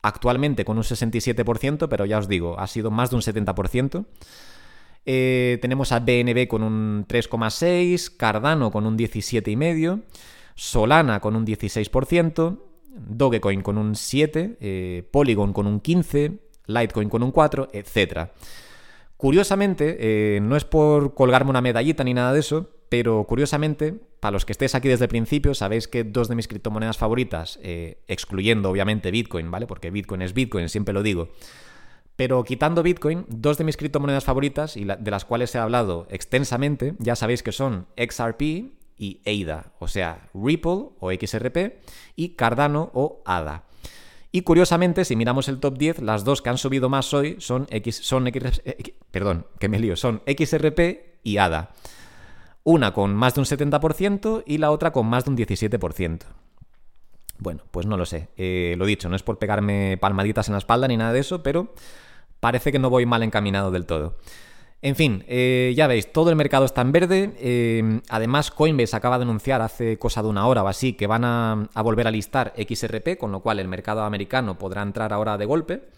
actualmente 0.02 0.64
con 0.64 0.78
un 0.78 0.82
67%, 0.82 1.88
pero 1.88 2.06
ya 2.06 2.18
os 2.18 2.26
digo, 2.26 2.58
ha 2.58 2.66
sido 2.66 2.90
más 2.90 3.10
de 3.10 3.16
un 3.16 3.22
70%. 3.22 4.06
Eh, 5.06 5.60
tenemos 5.62 5.92
a 5.92 6.00
BNB 6.00 6.48
con 6.48 6.64
un 6.64 7.06
3,6%, 7.06 8.16
Cardano 8.16 8.72
con 8.72 8.84
un 8.84 8.98
17,5%, 8.98 10.02
Solana 10.56 11.20
con 11.20 11.36
un 11.36 11.46
16%, 11.46 12.73
Dogecoin 12.94 13.62
con 13.62 13.78
un 13.78 13.94
7, 13.94 14.56
eh, 14.60 15.08
Polygon 15.10 15.52
con 15.52 15.66
un 15.66 15.80
15, 15.80 16.38
Litecoin 16.66 17.08
con 17.08 17.22
un 17.22 17.30
4, 17.30 17.68
etc. 17.72 18.28
Curiosamente, 19.16 19.96
eh, 19.98 20.40
no 20.40 20.56
es 20.56 20.64
por 20.64 21.14
colgarme 21.14 21.50
una 21.50 21.60
medallita 21.60 22.04
ni 22.04 22.14
nada 22.14 22.32
de 22.32 22.40
eso, 22.40 22.70
pero 22.88 23.24
curiosamente, 23.24 23.94
para 24.20 24.32
los 24.32 24.44
que 24.44 24.52
estéis 24.52 24.74
aquí 24.74 24.88
desde 24.88 25.06
el 25.06 25.08
principio, 25.08 25.54
sabéis 25.54 25.88
que 25.88 26.04
dos 26.04 26.28
de 26.28 26.36
mis 26.36 26.48
criptomonedas 26.48 26.98
favoritas, 26.98 27.58
eh, 27.62 27.98
excluyendo 28.06 28.70
obviamente 28.70 29.10
Bitcoin, 29.10 29.50
¿vale? 29.50 29.66
Porque 29.66 29.90
Bitcoin 29.90 30.22
es 30.22 30.32
Bitcoin, 30.32 30.68
siempre 30.68 30.94
lo 30.94 31.02
digo. 31.02 31.28
Pero 32.16 32.44
quitando 32.44 32.82
Bitcoin, 32.82 33.24
dos 33.28 33.58
de 33.58 33.64
mis 33.64 33.76
criptomonedas 33.76 34.24
favoritas, 34.24 34.76
y 34.76 34.84
de 34.84 35.10
las 35.10 35.24
cuales 35.24 35.54
he 35.54 35.58
hablado 35.58 36.06
extensamente, 36.10 36.94
ya 36.98 37.16
sabéis 37.16 37.42
que 37.42 37.50
son 37.50 37.86
XRP 37.96 38.70
y 38.96 39.20
ADA, 39.26 39.72
o 39.78 39.88
sea, 39.88 40.28
Ripple 40.34 40.90
o 40.98 41.10
XRP 41.12 41.82
y 42.16 42.30
Cardano 42.30 42.90
o 42.94 43.22
ADA. 43.24 43.64
Y 44.32 44.42
curiosamente, 44.42 45.04
si 45.04 45.14
miramos 45.14 45.48
el 45.48 45.60
top 45.60 45.78
10, 45.78 46.00
las 46.00 46.24
dos 46.24 46.42
que 46.42 46.50
han 46.50 46.58
subido 46.58 46.88
más 46.88 47.14
hoy 47.14 47.36
son 47.38 47.66
X, 47.70 48.00
son 48.02 48.26
X, 48.26 48.62
perdón, 49.10 49.46
que 49.60 49.68
me 49.68 49.78
lío, 49.78 49.94
son 49.94 50.22
XRP 50.26 51.20
y 51.22 51.36
ADA. 51.36 51.70
Una 52.64 52.92
con 52.92 53.14
más 53.14 53.34
de 53.34 53.40
un 53.42 53.46
70% 53.46 54.42
y 54.46 54.58
la 54.58 54.70
otra 54.70 54.90
con 54.90 55.06
más 55.06 55.24
de 55.24 55.30
un 55.30 55.36
17%. 55.36 56.22
Bueno, 57.38 57.62
pues 57.70 57.86
no 57.86 57.96
lo 57.96 58.06
sé. 58.06 58.28
Eh, 58.36 58.74
lo 58.78 58.86
dicho, 58.86 59.08
no 59.08 59.16
es 59.16 59.22
por 59.22 59.38
pegarme 59.38 59.98
palmaditas 60.00 60.48
en 60.48 60.52
la 60.52 60.58
espalda 60.58 60.88
ni 60.88 60.96
nada 60.96 61.12
de 61.12 61.20
eso, 61.20 61.42
pero 61.42 61.74
parece 62.40 62.72
que 62.72 62.78
no 62.78 62.90
voy 62.90 63.06
mal 63.06 63.22
encaminado 63.22 63.70
del 63.70 63.86
todo. 63.86 64.16
En 64.84 64.96
fin, 64.96 65.24
eh, 65.28 65.72
ya 65.74 65.86
veis, 65.86 66.12
todo 66.12 66.28
el 66.28 66.36
mercado 66.36 66.66
está 66.66 66.82
en 66.82 66.92
verde. 66.92 67.32
Eh, 67.38 68.02
además, 68.10 68.50
Coinbase 68.50 68.94
acaba 68.94 69.16
de 69.16 69.22
anunciar 69.22 69.62
hace 69.62 69.98
cosa 69.98 70.22
de 70.22 70.28
una 70.28 70.46
hora 70.46 70.62
o 70.62 70.68
así 70.68 70.92
que 70.92 71.06
van 71.06 71.24
a, 71.24 71.70
volver 71.82 72.06
a 72.06 72.10
listar 72.10 72.52
XRP, 72.54 73.16
con 73.16 73.32
lo 73.32 73.40
cual 73.40 73.60
el 73.60 73.66
mercado 73.66 74.02
americano 74.02 74.58
podrá 74.58 74.82
entrar 74.82 75.14
ahora 75.14 75.38
de 75.38 75.46
golpe. 75.46 75.88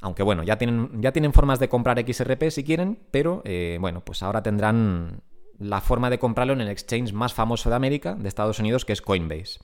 Aunque 0.00 0.24
bueno, 0.24 0.42
ya 0.42 0.58
tienen, 0.58 1.00
ya 1.00 1.12
tienen 1.12 1.32
formas 1.32 1.60
de 1.60 1.68
comprar 1.68 1.96
XRP 2.04 2.50
si 2.50 2.64
quieren, 2.64 2.98
pero 3.12 3.40
eh, 3.44 3.78
bueno, 3.80 4.00
pues 4.00 4.24
ahora 4.24 4.42
tendrán 4.42 5.22
la 5.60 5.80
forma 5.80 6.10
de 6.10 6.18
comprarlo 6.18 6.54
en 6.54 6.60
el 6.60 6.70
exchange 6.70 7.12
más 7.12 7.34
famoso 7.34 7.70
de 7.70 7.76
América, 7.76 8.16
de 8.16 8.26
Estados 8.26 8.58
Unidos, 8.58 8.84
que 8.84 8.94
es 8.94 9.00
Coinbase 9.00 9.60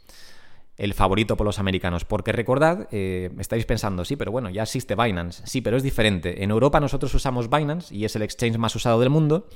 el 0.79 0.95
favorito 0.95 1.37
por 1.37 1.45
los 1.45 1.59
americanos. 1.59 2.05
Porque 2.05 2.33
recordad, 2.33 2.89
eh, 2.93 3.31
estáis 3.39 3.67
pensando, 3.67 4.05
sí, 4.05 4.17
pero 4.17 4.31
bueno, 4.31 4.49
ya 4.49 4.63
existe 4.63 4.95
Binance. 4.95 5.43
Sí, 5.45 5.61
pero 5.61 5.77
es 5.77 5.83
diferente. 5.83 6.43
En 6.43 6.51
Europa 6.51 6.81
nosotros 6.81 7.13
usamos 7.13 7.51
Binance 7.51 7.95
y 7.95 8.05
es 8.05 8.15
el 8.17 8.23
exchange 8.23 8.57
más 8.57 8.75
usado 8.77 9.01
del 9.01 9.11
mundo. 9.11 9.49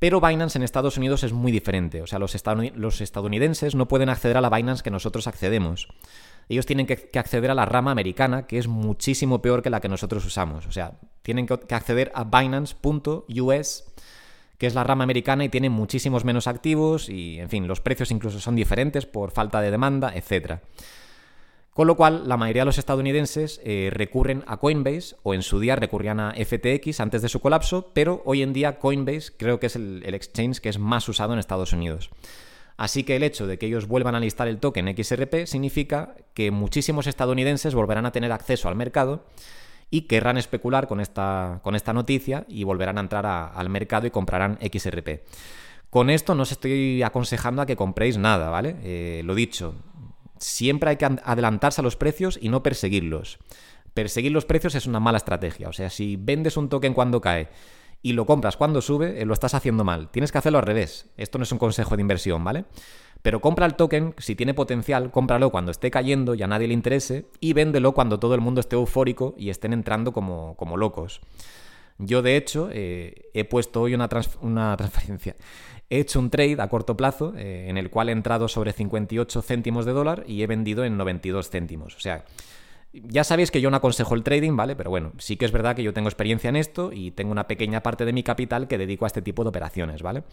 Pero 0.00 0.20
Binance 0.20 0.58
en 0.58 0.64
Estados 0.64 0.96
Unidos 0.96 1.22
es 1.22 1.32
muy 1.32 1.52
diferente. 1.52 2.02
O 2.02 2.08
sea, 2.08 2.18
los, 2.18 2.34
estadounidenses 2.34 3.76
no 3.76 3.86
pueden 3.86 4.08
acceder 4.08 4.36
a 4.36 4.40
la 4.40 4.50
Binance 4.50 4.82
que 4.82 4.90
nosotros 4.90 5.28
accedemos. 5.28 5.86
Ellos 6.48 6.66
tienen 6.66 6.86
que, 6.88 7.08
acceder 7.16 7.52
a 7.52 7.54
la 7.54 7.66
rama 7.66 7.92
americana, 7.92 8.48
que 8.48 8.58
es 8.58 8.66
muchísimo 8.66 9.40
peor 9.40 9.62
que 9.62 9.70
la 9.70 9.80
que 9.80 9.88
nosotros 9.88 10.26
usamos. 10.26 10.66
O 10.66 10.72
sea, 10.72 10.98
tienen 11.22 11.46
que, 11.46 11.56
que 11.60 11.74
acceder 11.76 12.10
a 12.16 12.24
binance.us 12.24 13.84
que 14.62 14.68
es 14.68 14.76
la 14.76 14.84
rama 14.84 15.02
americana 15.02 15.44
y 15.44 15.48
tiene 15.48 15.70
muchísimos 15.70 16.24
menos 16.24 16.46
activos 16.46 17.08
y, 17.08 17.40
en 17.40 17.48
fin, 17.48 17.66
los 17.66 17.80
precios 17.80 18.12
incluso 18.12 18.38
son 18.38 18.54
diferentes 18.54 19.06
por 19.06 19.32
falta 19.32 19.60
de 19.60 19.72
demanda, 19.72 20.12
etc. 20.14 20.60
Con 21.72 21.88
lo 21.88 21.96
cual, 21.96 22.28
la 22.28 22.36
mayoría 22.36 22.62
de 22.62 22.66
los 22.66 22.78
estadounidenses 22.78 23.60
eh, 23.64 23.90
recurren 23.92 24.44
a 24.46 24.58
Coinbase 24.58 25.16
o 25.24 25.34
en 25.34 25.42
su 25.42 25.58
día 25.58 25.74
recurrían 25.74 26.20
a 26.20 26.34
FTX 26.34 27.00
antes 27.00 27.22
de 27.22 27.28
su 27.28 27.40
colapso, 27.40 27.90
pero 27.92 28.22
hoy 28.24 28.40
en 28.40 28.52
día 28.52 28.78
Coinbase 28.78 29.32
creo 29.36 29.58
que 29.58 29.66
es 29.66 29.74
el, 29.74 30.00
el 30.06 30.14
exchange 30.14 30.60
que 30.60 30.68
es 30.68 30.78
más 30.78 31.08
usado 31.08 31.32
en 31.32 31.40
Estados 31.40 31.72
Unidos. 31.72 32.10
Así 32.76 33.02
que 33.02 33.16
el 33.16 33.24
hecho 33.24 33.48
de 33.48 33.58
que 33.58 33.66
ellos 33.66 33.88
vuelvan 33.88 34.14
a 34.14 34.20
listar 34.20 34.46
el 34.46 34.58
token 34.58 34.94
XRP 34.96 35.46
significa 35.46 36.14
que 36.34 36.52
muchísimos 36.52 37.08
estadounidenses 37.08 37.74
volverán 37.74 38.06
a 38.06 38.12
tener 38.12 38.30
acceso 38.30 38.68
al 38.68 38.76
mercado 38.76 39.24
y 39.92 40.02
querrán 40.02 40.38
especular 40.38 40.88
con 40.88 41.00
esta, 41.00 41.60
con 41.62 41.76
esta 41.76 41.92
noticia 41.92 42.46
y 42.48 42.64
volverán 42.64 42.96
a 42.96 43.02
entrar 43.02 43.26
al 43.26 43.68
mercado 43.68 44.06
y 44.06 44.10
comprarán 44.10 44.58
XRP. 44.58 45.20
Con 45.90 46.08
esto 46.08 46.34
no 46.34 46.44
os 46.44 46.50
estoy 46.50 47.02
aconsejando 47.02 47.60
a 47.60 47.66
que 47.66 47.76
compréis 47.76 48.16
nada, 48.16 48.48
¿vale? 48.48 48.76
Eh, 48.82 49.20
lo 49.26 49.34
dicho, 49.34 49.74
siempre 50.38 50.88
hay 50.88 50.96
que 50.96 51.04
adelantarse 51.04 51.82
a 51.82 51.84
los 51.84 51.96
precios 51.96 52.38
y 52.40 52.48
no 52.48 52.62
perseguirlos. 52.62 53.38
Perseguir 53.92 54.32
los 54.32 54.46
precios 54.46 54.74
es 54.74 54.86
una 54.86 54.98
mala 54.98 55.18
estrategia. 55.18 55.68
O 55.68 55.74
sea, 55.74 55.90
si 55.90 56.16
vendes 56.16 56.56
un 56.56 56.70
token 56.70 56.94
cuando 56.94 57.20
cae 57.20 57.50
y 58.02 58.12
lo 58.12 58.26
compras 58.26 58.56
cuando 58.56 58.82
sube, 58.82 59.22
eh, 59.22 59.24
lo 59.24 59.32
estás 59.32 59.54
haciendo 59.54 59.84
mal. 59.84 60.10
Tienes 60.10 60.32
que 60.32 60.38
hacerlo 60.38 60.58
al 60.58 60.66
revés. 60.66 61.06
Esto 61.16 61.38
no 61.38 61.44
es 61.44 61.52
un 61.52 61.58
consejo 61.58 61.96
de 61.96 62.02
inversión, 62.02 62.42
¿vale? 62.42 62.64
Pero 63.22 63.40
compra 63.40 63.66
el 63.66 63.74
token, 63.74 64.14
si 64.18 64.34
tiene 64.34 64.52
potencial, 64.52 65.12
cómpralo 65.12 65.50
cuando 65.50 65.70
esté 65.70 65.90
cayendo 65.92 66.34
y 66.34 66.42
a 66.42 66.48
nadie 66.48 66.66
le 66.66 66.74
interese, 66.74 67.26
y 67.38 67.52
véndelo 67.52 67.92
cuando 67.92 68.18
todo 68.18 68.34
el 68.34 68.40
mundo 68.40 68.60
esté 68.60 68.74
eufórico 68.74 69.34
y 69.38 69.50
estén 69.50 69.72
entrando 69.72 70.12
como, 70.12 70.56
como 70.56 70.76
locos. 70.76 71.20
Yo, 71.98 72.20
de 72.22 72.36
hecho, 72.36 72.68
eh, 72.72 73.30
he 73.32 73.44
puesto 73.44 73.82
hoy 73.82 73.94
una, 73.94 74.08
una, 74.40 74.76
transferencia. 74.76 75.36
He 75.88 76.00
hecho 76.00 76.18
un 76.18 76.30
trade 76.30 76.56
a 76.58 76.68
corto 76.68 76.96
plazo 76.96 77.34
eh, 77.36 77.66
en 77.68 77.76
el 77.76 77.90
cual 77.90 78.08
he 78.08 78.12
entrado 78.12 78.48
sobre 78.48 78.72
58 78.72 79.42
céntimos 79.42 79.84
de 79.84 79.92
dólar 79.92 80.24
y 80.26 80.42
he 80.42 80.48
vendido 80.48 80.84
en 80.84 80.96
92 80.96 81.50
céntimos. 81.50 81.94
O 81.94 82.00
sea, 82.00 82.24
ya 82.92 83.24
sabéis 83.24 83.50
que 83.50 83.60
yo 83.60 83.70
no 83.70 83.76
aconsejo 83.76 84.14
el 84.14 84.22
trading, 84.22 84.56
¿vale? 84.56 84.76
Pero 84.76 84.90
bueno, 84.90 85.12
sí 85.18 85.36
que 85.36 85.44
es 85.44 85.52
verdad 85.52 85.74
que 85.74 85.82
yo 85.82 85.92
tengo 85.92 86.08
experiencia 86.08 86.50
en 86.50 86.56
esto 86.56 86.90
y 86.92 87.10
tengo 87.12 87.32
una 87.32 87.48
pequeña 87.48 87.82
parte 87.82 88.04
de 88.04 88.12
mi 88.12 88.22
capital 88.22 88.68
que 88.68 88.78
dedico 88.78 89.04
a 89.04 89.08
este 89.08 89.22
tipo 89.22 89.42
de 89.42 89.48
operaciones, 89.48 90.02
¿vale? 90.02 90.24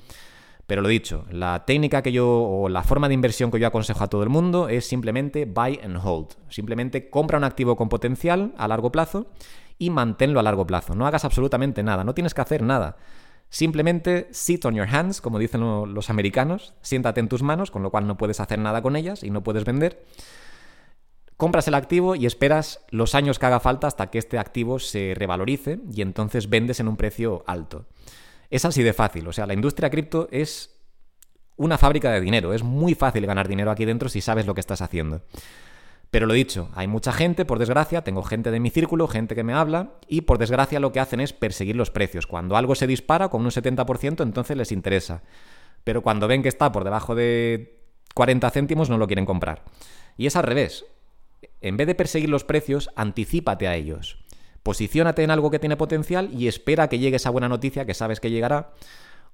Pero 0.67 0.83
lo 0.83 0.89
dicho, 0.89 1.25
la 1.31 1.65
técnica 1.65 2.03
que 2.03 2.11
yo, 2.11 2.29
o 2.29 2.69
la 2.69 2.83
forma 2.83 3.07
de 3.07 3.15
inversión 3.15 3.49
que 3.49 3.59
yo 3.59 3.65
aconsejo 3.65 4.03
a 4.03 4.07
todo 4.07 4.21
el 4.21 4.29
mundo 4.29 4.69
es 4.69 4.85
simplemente 4.85 5.45
buy 5.45 5.79
and 5.83 5.97
hold. 6.03 6.27
Simplemente 6.49 7.09
compra 7.09 7.39
un 7.39 7.43
activo 7.43 7.75
con 7.75 7.89
potencial 7.89 8.53
a 8.55 8.67
largo 8.67 8.91
plazo 8.91 9.31
y 9.79 9.89
manténlo 9.89 10.39
a 10.39 10.43
largo 10.43 10.67
plazo. 10.67 10.93
No 10.93 11.07
hagas 11.07 11.25
absolutamente 11.25 11.81
nada, 11.81 12.03
no 12.03 12.13
tienes 12.13 12.35
que 12.35 12.41
hacer 12.41 12.61
nada. 12.61 12.97
Simplemente 13.49 14.27
sit 14.31 14.63
on 14.65 14.75
your 14.75 14.87
hands, 14.87 15.21
como 15.21 15.39
dicen 15.39 15.61
los 15.61 16.09
americanos, 16.11 16.75
siéntate 16.81 17.19
en 17.19 17.29
tus 17.29 17.41
manos, 17.41 17.71
con 17.71 17.81
lo 17.81 17.89
cual 17.89 18.05
no 18.05 18.17
puedes 18.17 18.39
hacer 18.39 18.59
nada 18.59 18.83
con 18.83 18.95
ellas 18.95 19.23
y 19.23 19.31
no 19.31 19.41
puedes 19.41 19.65
vender. 19.65 20.03
Compras 21.39 21.69
el 21.69 21.75
activo 21.75 22.15
y 22.15 22.25
esperas 22.25 22.81
los 22.89 23.15
años 23.15 23.39
que 23.39 23.45
haga 23.45 23.61
falta 23.61 23.87
hasta 23.87 24.07
que 24.11 24.17
este 24.17 24.37
activo 24.37 24.77
se 24.77 25.13
revalorice 25.15 25.79
y 25.89 26.01
entonces 26.01 26.49
vendes 26.49 26.81
en 26.81 26.89
un 26.89 26.97
precio 26.97 27.45
alto. 27.47 27.85
Es 28.49 28.65
así 28.65 28.83
de 28.83 28.91
fácil, 28.91 29.25
o 29.25 29.31
sea, 29.31 29.47
la 29.47 29.53
industria 29.53 29.89
cripto 29.89 30.27
es 30.31 30.81
una 31.55 31.77
fábrica 31.77 32.11
de 32.11 32.19
dinero, 32.19 32.53
es 32.53 32.61
muy 32.61 32.93
fácil 32.93 33.25
ganar 33.25 33.47
dinero 33.47 33.71
aquí 33.71 33.85
dentro 33.85 34.09
si 34.09 34.19
sabes 34.19 34.47
lo 34.47 34.53
que 34.53 34.59
estás 34.59 34.81
haciendo. 34.81 35.21
Pero 36.11 36.25
lo 36.25 36.33
dicho, 36.33 36.71
hay 36.75 36.89
mucha 36.89 37.13
gente, 37.13 37.45
por 37.45 37.57
desgracia, 37.57 38.03
tengo 38.03 38.21
gente 38.21 38.51
de 38.51 38.59
mi 38.59 38.69
círculo, 38.69 39.07
gente 39.07 39.33
que 39.33 39.45
me 39.45 39.53
habla, 39.53 39.93
y 40.09 40.21
por 40.21 40.39
desgracia 40.39 40.81
lo 40.81 40.91
que 40.91 40.99
hacen 40.99 41.21
es 41.21 41.31
perseguir 41.31 41.77
los 41.77 41.89
precios. 41.89 42.27
Cuando 42.27 42.57
algo 42.57 42.75
se 42.75 42.85
dispara 42.85 43.29
con 43.29 43.45
un 43.45 43.51
70%, 43.51 44.23
entonces 44.23 44.57
les 44.57 44.73
interesa. 44.73 45.23
Pero 45.85 46.01
cuando 46.01 46.27
ven 46.27 46.43
que 46.43 46.49
está 46.49 46.73
por 46.73 46.83
debajo 46.83 47.15
de 47.15 47.79
40 48.13 48.49
céntimos, 48.49 48.89
no 48.89 48.97
lo 48.97 49.07
quieren 49.07 49.25
comprar. 49.25 49.63
Y 50.17 50.25
es 50.25 50.35
al 50.35 50.43
revés. 50.43 50.83
En 51.61 51.77
vez 51.77 51.87
de 51.87 51.95
perseguir 51.95 52.29
los 52.29 52.43
precios, 52.43 52.89
anticípate 52.95 53.67
a 53.67 53.75
ellos. 53.75 54.17
Posiciónate 54.63 55.23
en 55.23 55.31
algo 55.31 55.51
que 55.51 55.59
tiene 55.59 55.77
potencial 55.77 56.29
y 56.33 56.47
espera 56.47 56.89
que 56.89 56.99
llegue 56.99 57.15
esa 57.17 57.29
buena 57.29 57.49
noticia 57.49 57.85
que 57.85 57.93
sabes 57.93 58.19
que 58.19 58.31
llegará. 58.31 58.73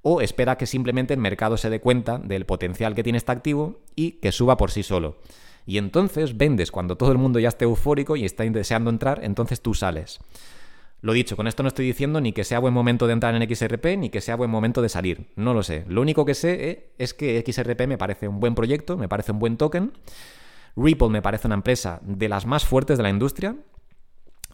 O 0.02 0.22
espera 0.22 0.58
que 0.58 0.68
simplemente 0.68 1.14
el 1.14 1.20
mercado 1.20 1.58
se 1.58 1.70
dé 1.70 1.82
cuenta 1.82 2.20
del 2.20 2.46
potencial 2.46 2.94
que 2.94 3.04
tiene 3.04 3.18
este 3.18 3.32
activo 3.32 3.80
y 3.96 4.14
que 4.14 4.32
suba 4.32 4.56
por 4.56 4.72
sí 4.72 4.84
solo. 4.84 5.18
Y 5.66 5.80
entonces 5.80 6.38
vendes 6.38 6.72
cuando 6.72 6.96
todo 6.96 7.12
el 7.12 7.18
mundo 7.18 7.40
ya 7.40 7.50
esté 7.50 7.66
eufórico 7.66 8.16
y 8.16 8.24
está 8.24 8.44
deseando 8.44 8.92
entrar, 8.92 9.22
entonces 9.24 9.62
tú 9.62 9.74
sales. 9.74 10.20
Lo 11.02 11.14
dicho, 11.14 11.36
con 11.36 11.48
esto 11.48 11.64
no 11.64 11.68
estoy 11.68 11.86
diciendo 11.86 12.22
ni 12.22 12.34
que 12.34 12.44
sea 12.44 12.60
buen 12.60 12.74
momento 12.74 13.08
de 13.08 13.14
entrar 13.14 13.36
en 13.36 13.56
XRP 13.56 13.98
ni 13.98 14.10
que 14.10 14.22
sea 14.22 14.36
buen 14.36 14.50
momento 14.50 14.82
de 14.82 14.90
salir. 14.90 15.28
No 15.36 15.54
lo 15.54 15.64
sé. 15.64 15.86
Lo 15.88 16.02
único 16.02 16.26
que 16.26 16.34
sé 16.34 16.70
eh, 16.70 16.94
es 16.98 17.14
que 17.14 17.44
XRP 17.46 17.88
me 17.88 17.98
parece 17.98 18.28
un 18.28 18.40
buen 18.40 18.56
proyecto, 18.56 18.98
me 18.98 19.08
parece 19.08 19.32
un 19.32 19.40
buen 19.40 19.58
token. 19.58 19.92
Ripple 20.76 21.10
me 21.10 21.22
parece 21.22 21.48
una 21.48 21.56
empresa 21.56 22.00
de 22.04 22.30
las 22.30 22.46
más 22.46 22.66
fuertes 22.66 22.98
de 22.98 23.04
la 23.04 23.10
industria. 23.10 23.56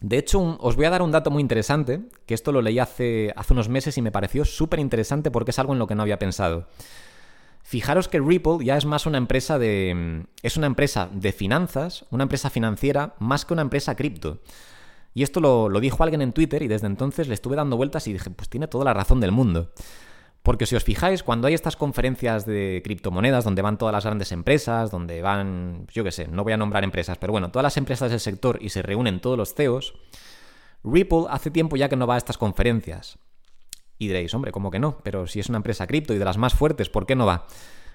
De 0.00 0.18
hecho, 0.18 0.56
os 0.60 0.76
voy 0.76 0.84
a 0.84 0.90
dar 0.90 1.02
un 1.02 1.12
dato 1.12 1.30
muy 1.30 1.40
interesante, 1.40 2.02
que 2.26 2.34
esto 2.34 2.50
lo 2.50 2.60
leí 2.60 2.78
hace, 2.78 3.32
hace 3.36 3.52
unos 3.52 3.68
meses 3.68 3.96
y 3.98 4.02
me 4.02 4.10
pareció 4.10 4.44
súper 4.44 4.80
interesante 4.80 5.30
porque 5.30 5.52
es 5.52 5.58
algo 5.58 5.72
en 5.72 5.78
lo 5.78 5.86
que 5.86 5.94
no 5.94 6.02
había 6.02 6.18
pensado. 6.18 6.66
Fijaros 7.62 8.08
que 8.08 8.18
Ripple 8.18 8.64
ya 8.64 8.76
es 8.76 8.84
más 8.84 9.06
una 9.06 9.18
empresa 9.18 9.58
de. 9.58 10.26
es 10.42 10.56
una 10.56 10.66
empresa 10.66 11.08
de 11.12 11.32
finanzas, 11.32 12.04
una 12.10 12.24
empresa 12.24 12.50
financiera, 12.50 13.14
más 13.20 13.44
que 13.44 13.52
una 13.52 13.62
empresa 13.62 13.94
cripto. 13.94 14.40
Y 15.14 15.22
esto 15.22 15.40
lo, 15.40 15.68
lo, 15.68 15.78
dijo 15.78 16.02
alguien 16.02 16.22
en 16.22 16.32
Twitter 16.32 16.62
y 16.62 16.68
desde 16.68 16.86
entonces 16.86 17.28
le 17.28 17.34
estuve 17.34 17.54
dando 17.54 17.76
vueltas 17.76 18.08
y 18.08 18.14
dije, 18.14 18.30
pues 18.30 18.48
tiene 18.48 18.66
toda 18.66 18.84
la 18.84 18.94
razón 18.94 19.20
del 19.20 19.30
mundo. 19.30 19.70
Porque 20.42 20.66
si 20.66 20.74
os 20.74 20.82
fijáis, 20.82 21.22
cuando 21.22 21.46
hay 21.46 21.54
estas 21.54 21.76
conferencias 21.76 22.44
de 22.44 22.80
criptomonedas 22.82 23.44
donde 23.44 23.62
van 23.62 23.78
todas 23.78 23.92
las 23.92 24.04
grandes 24.04 24.32
empresas, 24.32 24.90
donde 24.90 25.22
van, 25.22 25.86
yo 25.92 26.02
qué 26.02 26.10
sé, 26.10 26.26
no 26.26 26.42
voy 26.42 26.52
a 26.52 26.56
nombrar 26.56 26.82
empresas, 26.82 27.16
pero 27.18 27.32
bueno, 27.32 27.52
todas 27.52 27.62
las 27.62 27.76
empresas 27.76 28.10
del 28.10 28.18
sector 28.18 28.58
y 28.60 28.70
se 28.70 28.82
reúnen 28.82 29.20
todos 29.20 29.38
los 29.38 29.54
CEOs, 29.54 29.94
Ripple 30.82 31.26
hace 31.30 31.52
tiempo 31.52 31.76
ya 31.76 31.88
que 31.88 31.94
no 31.94 32.08
va 32.08 32.16
a 32.16 32.18
estas 32.18 32.38
conferencias. 32.38 33.18
Y 33.98 34.08
diréis, 34.08 34.34
hombre, 34.34 34.50
¿cómo 34.50 34.72
que 34.72 34.80
no? 34.80 34.98
Pero 35.04 35.28
si 35.28 35.38
es 35.38 35.48
una 35.48 35.58
empresa 35.58 35.86
cripto 35.86 36.12
y 36.12 36.18
de 36.18 36.24
las 36.24 36.38
más 36.38 36.54
fuertes, 36.54 36.88
¿por 36.88 37.06
qué 37.06 37.14
no 37.14 37.24
va? 37.24 37.46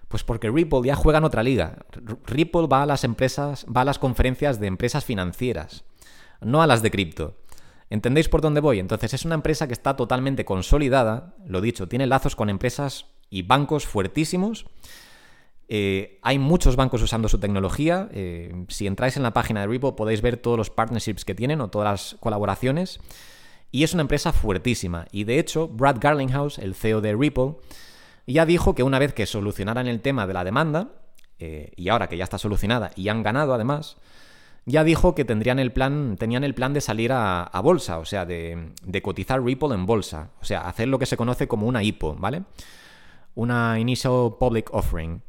Pues 0.07 0.23
porque 0.23 0.49
Ripple 0.49 0.83
ya 0.85 0.95
juega 0.95 1.17
en 1.17 1.25
otra 1.25 1.43
liga. 1.43 1.79
Ripple 2.25 2.67
va 2.67 2.83
a 2.83 2.85
las 2.85 3.03
empresas, 3.03 3.65
va 3.65 3.81
a 3.81 3.85
las 3.85 3.99
conferencias 3.99 4.57
de 4.61 4.67
empresas 4.67 5.03
financieras, 5.03 5.83
no 6.39 6.61
a 6.61 6.67
las 6.67 6.81
de 6.81 6.91
cripto. 6.91 7.35
¿Entendéis 7.89 8.29
por 8.29 8.41
dónde 8.41 8.61
voy? 8.61 8.79
Entonces 8.79 9.13
es 9.13 9.25
una 9.25 9.35
empresa 9.35 9.67
que 9.67 9.73
está 9.73 9.95
totalmente 9.95 10.45
consolidada, 10.45 11.35
lo 11.45 11.61
dicho, 11.61 11.87
tiene 11.87 12.07
lazos 12.07 12.35
con 12.35 12.49
empresas 12.49 13.05
y 13.29 13.43
bancos 13.43 13.85
fuertísimos. 13.85 14.65
Eh, 15.69 16.19
hay 16.21 16.39
muchos 16.39 16.75
bancos 16.75 17.01
usando 17.01 17.29
su 17.29 17.39
tecnología. 17.39 18.09
Eh, 18.11 18.65
si 18.69 18.87
entráis 18.87 19.17
en 19.17 19.23
la 19.23 19.33
página 19.33 19.61
de 19.61 19.67
Ripple 19.67 19.93
podéis 19.93 20.21
ver 20.21 20.37
todos 20.37 20.57
los 20.57 20.69
partnerships 20.69 21.25
que 21.25 21.35
tienen 21.35 21.61
o 21.61 21.69
todas 21.69 22.13
las 22.13 22.19
colaboraciones. 22.19 22.99
Y 23.71 23.83
es 23.83 23.93
una 23.93 24.01
empresa 24.01 24.31
fuertísima. 24.31 25.07
Y 25.11 25.25
de 25.25 25.39
hecho, 25.39 25.67
Brad 25.67 25.97
Garlinghouse, 25.99 26.57
el 26.59 26.73
CEO 26.73 27.01
de 27.01 27.15
Ripple, 27.15 27.55
ya 28.25 28.45
dijo 28.45 28.75
que 28.75 28.83
una 28.83 28.99
vez 28.99 29.13
que 29.13 29.25
solucionaran 29.25 29.87
el 29.87 30.01
tema 30.01 30.25
de 30.27 30.33
la 30.33 30.43
demanda, 30.43 30.91
eh, 31.39 31.71
y 31.75 31.89
ahora 31.89 32.07
que 32.07 32.17
ya 32.17 32.23
está 32.23 32.37
solucionada 32.37 32.91
y 32.95 33.09
han 33.09 33.23
ganado 33.23 33.53
además, 33.53 33.97
ya 34.67 34.83
dijo 34.83 35.15
que 35.15 35.25
tendrían 35.25 35.57
el 35.57 35.71
plan, 35.71 36.17
tenían 36.19 36.43
el 36.43 36.53
plan 36.53 36.73
de 36.73 36.81
salir 36.81 37.11
a, 37.13 37.49
bolsa, 37.63 37.97
o 37.97 38.05
sea, 38.05 38.25
de, 38.25 38.73
cotizar 39.01 39.41
Ripple 39.41 39.73
en 39.73 39.85
bolsa, 39.85 40.31
o 40.41 40.45
sea, 40.45 40.67
hacer 40.67 40.89
lo 40.89 40.99
que 40.99 41.05
se 41.05 41.17
conoce 41.17 41.47
como 41.47 41.65
una 41.67 41.81
IPO, 41.81 42.15
¿vale? 42.15 42.43
Una 43.33 43.79
Initial 43.79 44.35
Public 44.39 44.69
Offering. 44.73 45.21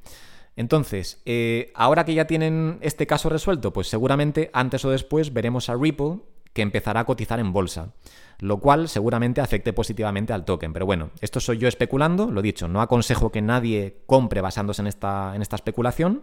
Entonces, 0.57 1.22
eh, 1.24 1.70
ahora 1.77 2.05
que 2.05 2.14
ya 2.14 2.27
tienen 2.27 2.79
este 2.81 3.07
caso 3.07 3.29
resuelto, 3.29 3.72
pues 3.72 3.87
seguramente 3.87 4.51
antes 4.53 4.85
o 4.85 4.90
después 4.90 5.33
veremos 5.33 5.68
a 5.68 5.77
Ripple 5.77 6.18
que 6.53 6.62
empezará 6.62 7.01
a 7.01 7.05
cotizar 7.05 7.38
en 7.38 7.53
bolsa 7.53 7.92
lo 8.40 8.59
cual 8.59 8.88
seguramente 8.88 9.40
afecte 9.40 9.72
positivamente 9.72 10.33
al 10.33 10.44
token. 10.44 10.72
Pero 10.72 10.87
bueno, 10.87 11.11
esto 11.20 11.40
soy 11.40 11.59
yo 11.59 11.68
especulando, 11.68 12.31
lo 12.31 12.42
dicho, 12.42 12.68
no 12.68 12.81
aconsejo 12.81 13.33
que 13.33 13.42
nadie 13.42 13.98
compre 14.07 14.40
basándose 14.40 14.83
en 14.83 14.87
esta, 14.87 15.35
en 15.35 15.42
esta 15.42 15.57
especulación. 15.57 16.22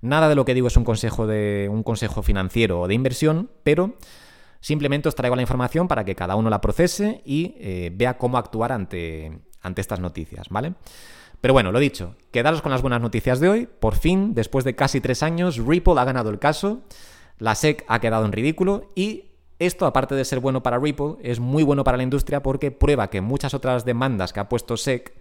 Nada 0.00 0.28
de 0.28 0.34
lo 0.34 0.44
que 0.44 0.54
digo 0.54 0.68
es 0.68 0.76
un 0.76 0.84
consejo, 0.84 1.26
de, 1.26 1.68
un 1.70 1.82
consejo 1.82 2.22
financiero 2.22 2.80
o 2.80 2.88
de 2.88 2.94
inversión, 2.94 3.50
pero 3.64 3.96
simplemente 4.60 5.08
os 5.08 5.14
traigo 5.14 5.36
la 5.36 5.42
información 5.42 5.88
para 5.88 6.04
que 6.04 6.14
cada 6.14 6.36
uno 6.36 6.50
la 6.50 6.60
procese 6.60 7.22
y 7.24 7.54
eh, 7.58 7.90
vea 7.94 8.18
cómo 8.18 8.38
actuar 8.38 8.72
ante, 8.72 9.40
ante 9.60 9.80
estas 9.80 10.00
noticias, 10.00 10.48
¿vale? 10.50 10.74
Pero 11.40 11.54
bueno, 11.54 11.70
lo 11.70 11.78
dicho, 11.78 12.16
quedaros 12.32 12.62
con 12.62 12.72
las 12.72 12.82
buenas 12.82 13.00
noticias 13.00 13.38
de 13.38 13.48
hoy. 13.48 13.66
Por 13.66 13.94
fin, 13.94 14.34
después 14.34 14.64
de 14.64 14.74
casi 14.74 15.00
tres 15.00 15.22
años, 15.22 15.56
Ripple 15.58 15.94
ha 15.98 16.04
ganado 16.04 16.30
el 16.30 16.38
caso, 16.38 16.80
la 17.38 17.54
SEC 17.54 17.84
ha 17.86 18.00
quedado 18.00 18.24
en 18.24 18.32
ridículo 18.32 18.88
y 18.96 19.26
esto, 19.60 19.86
aparte 19.86 20.14
de 20.14 20.24
ser 20.24 20.40
bueno 20.40 20.62
para 20.62 20.78
Ripple, 20.78 21.16
es 21.22 21.40
muy 21.40 21.62
bueno 21.64 21.82
para 21.82 21.96
la 21.96 22.02
industria 22.04 22.42
porque 22.42 22.70
prueba 22.70 23.10
que 23.10 23.20
muchas 23.20 23.54
otras 23.54 23.84
demandas 23.84 24.32
que 24.32 24.40
ha 24.40 24.48
puesto 24.48 24.76
SEC, 24.76 25.14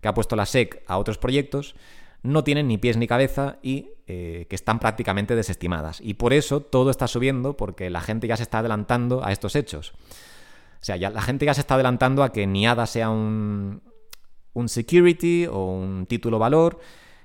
que 0.00 0.08
ha 0.08 0.14
puesto 0.14 0.36
la 0.36 0.46
SEC 0.46 0.82
a 0.86 0.98
otros 0.98 1.18
proyectos, 1.18 1.76
no 2.24 2.42
tienen 2.42 2.66
ni 2.66 2.78
pies 2.78 2.96
ni 2.96 3.06
cabeza 3.06 3.58
y 3.62 3.90
eh, 4.06 4.46
que 4.48 4.56
están 4.56 4.80
prácticamente 4.80 5.36
desestimadas. 5.36 6.00
Y 6.00 6.14
por 6.14 6.32
eso 6.32 6.60
todo 6.60 6.90
está 6.90 7.06
subiendo 7.06 7.56
porque 7.56 7.90
la 7.90 8.00
gente 8.00 8.26
ya 8.26 8.36
se 8.36 8.42
está 8.42 8.58
adelantando 8.58 9.24
a 9.24 9.30
estos 9.30 9.54
hechos. 9.54 9.92
O 10.80 10.84
sea, 10.84 10.96
ya, 10.96 11.10
la 11.10 11.22
gente 11.22 11.46
ya 11.46 11.54
se 11.54 11.60
está 11.60 11.74
adelantando 11.74 12.22
a 12.22 12.32
que 12.32 12.46
ni 12.46 12.66
ADA 12.66 12.86
sea 12.86 13.10
un, 13.10 13.82
un 14.54 14.68
security 14.68 15.46
o 15.46 15.72
un 15.72 16.06
título 16.06 16.38
valor, 16.38 16.80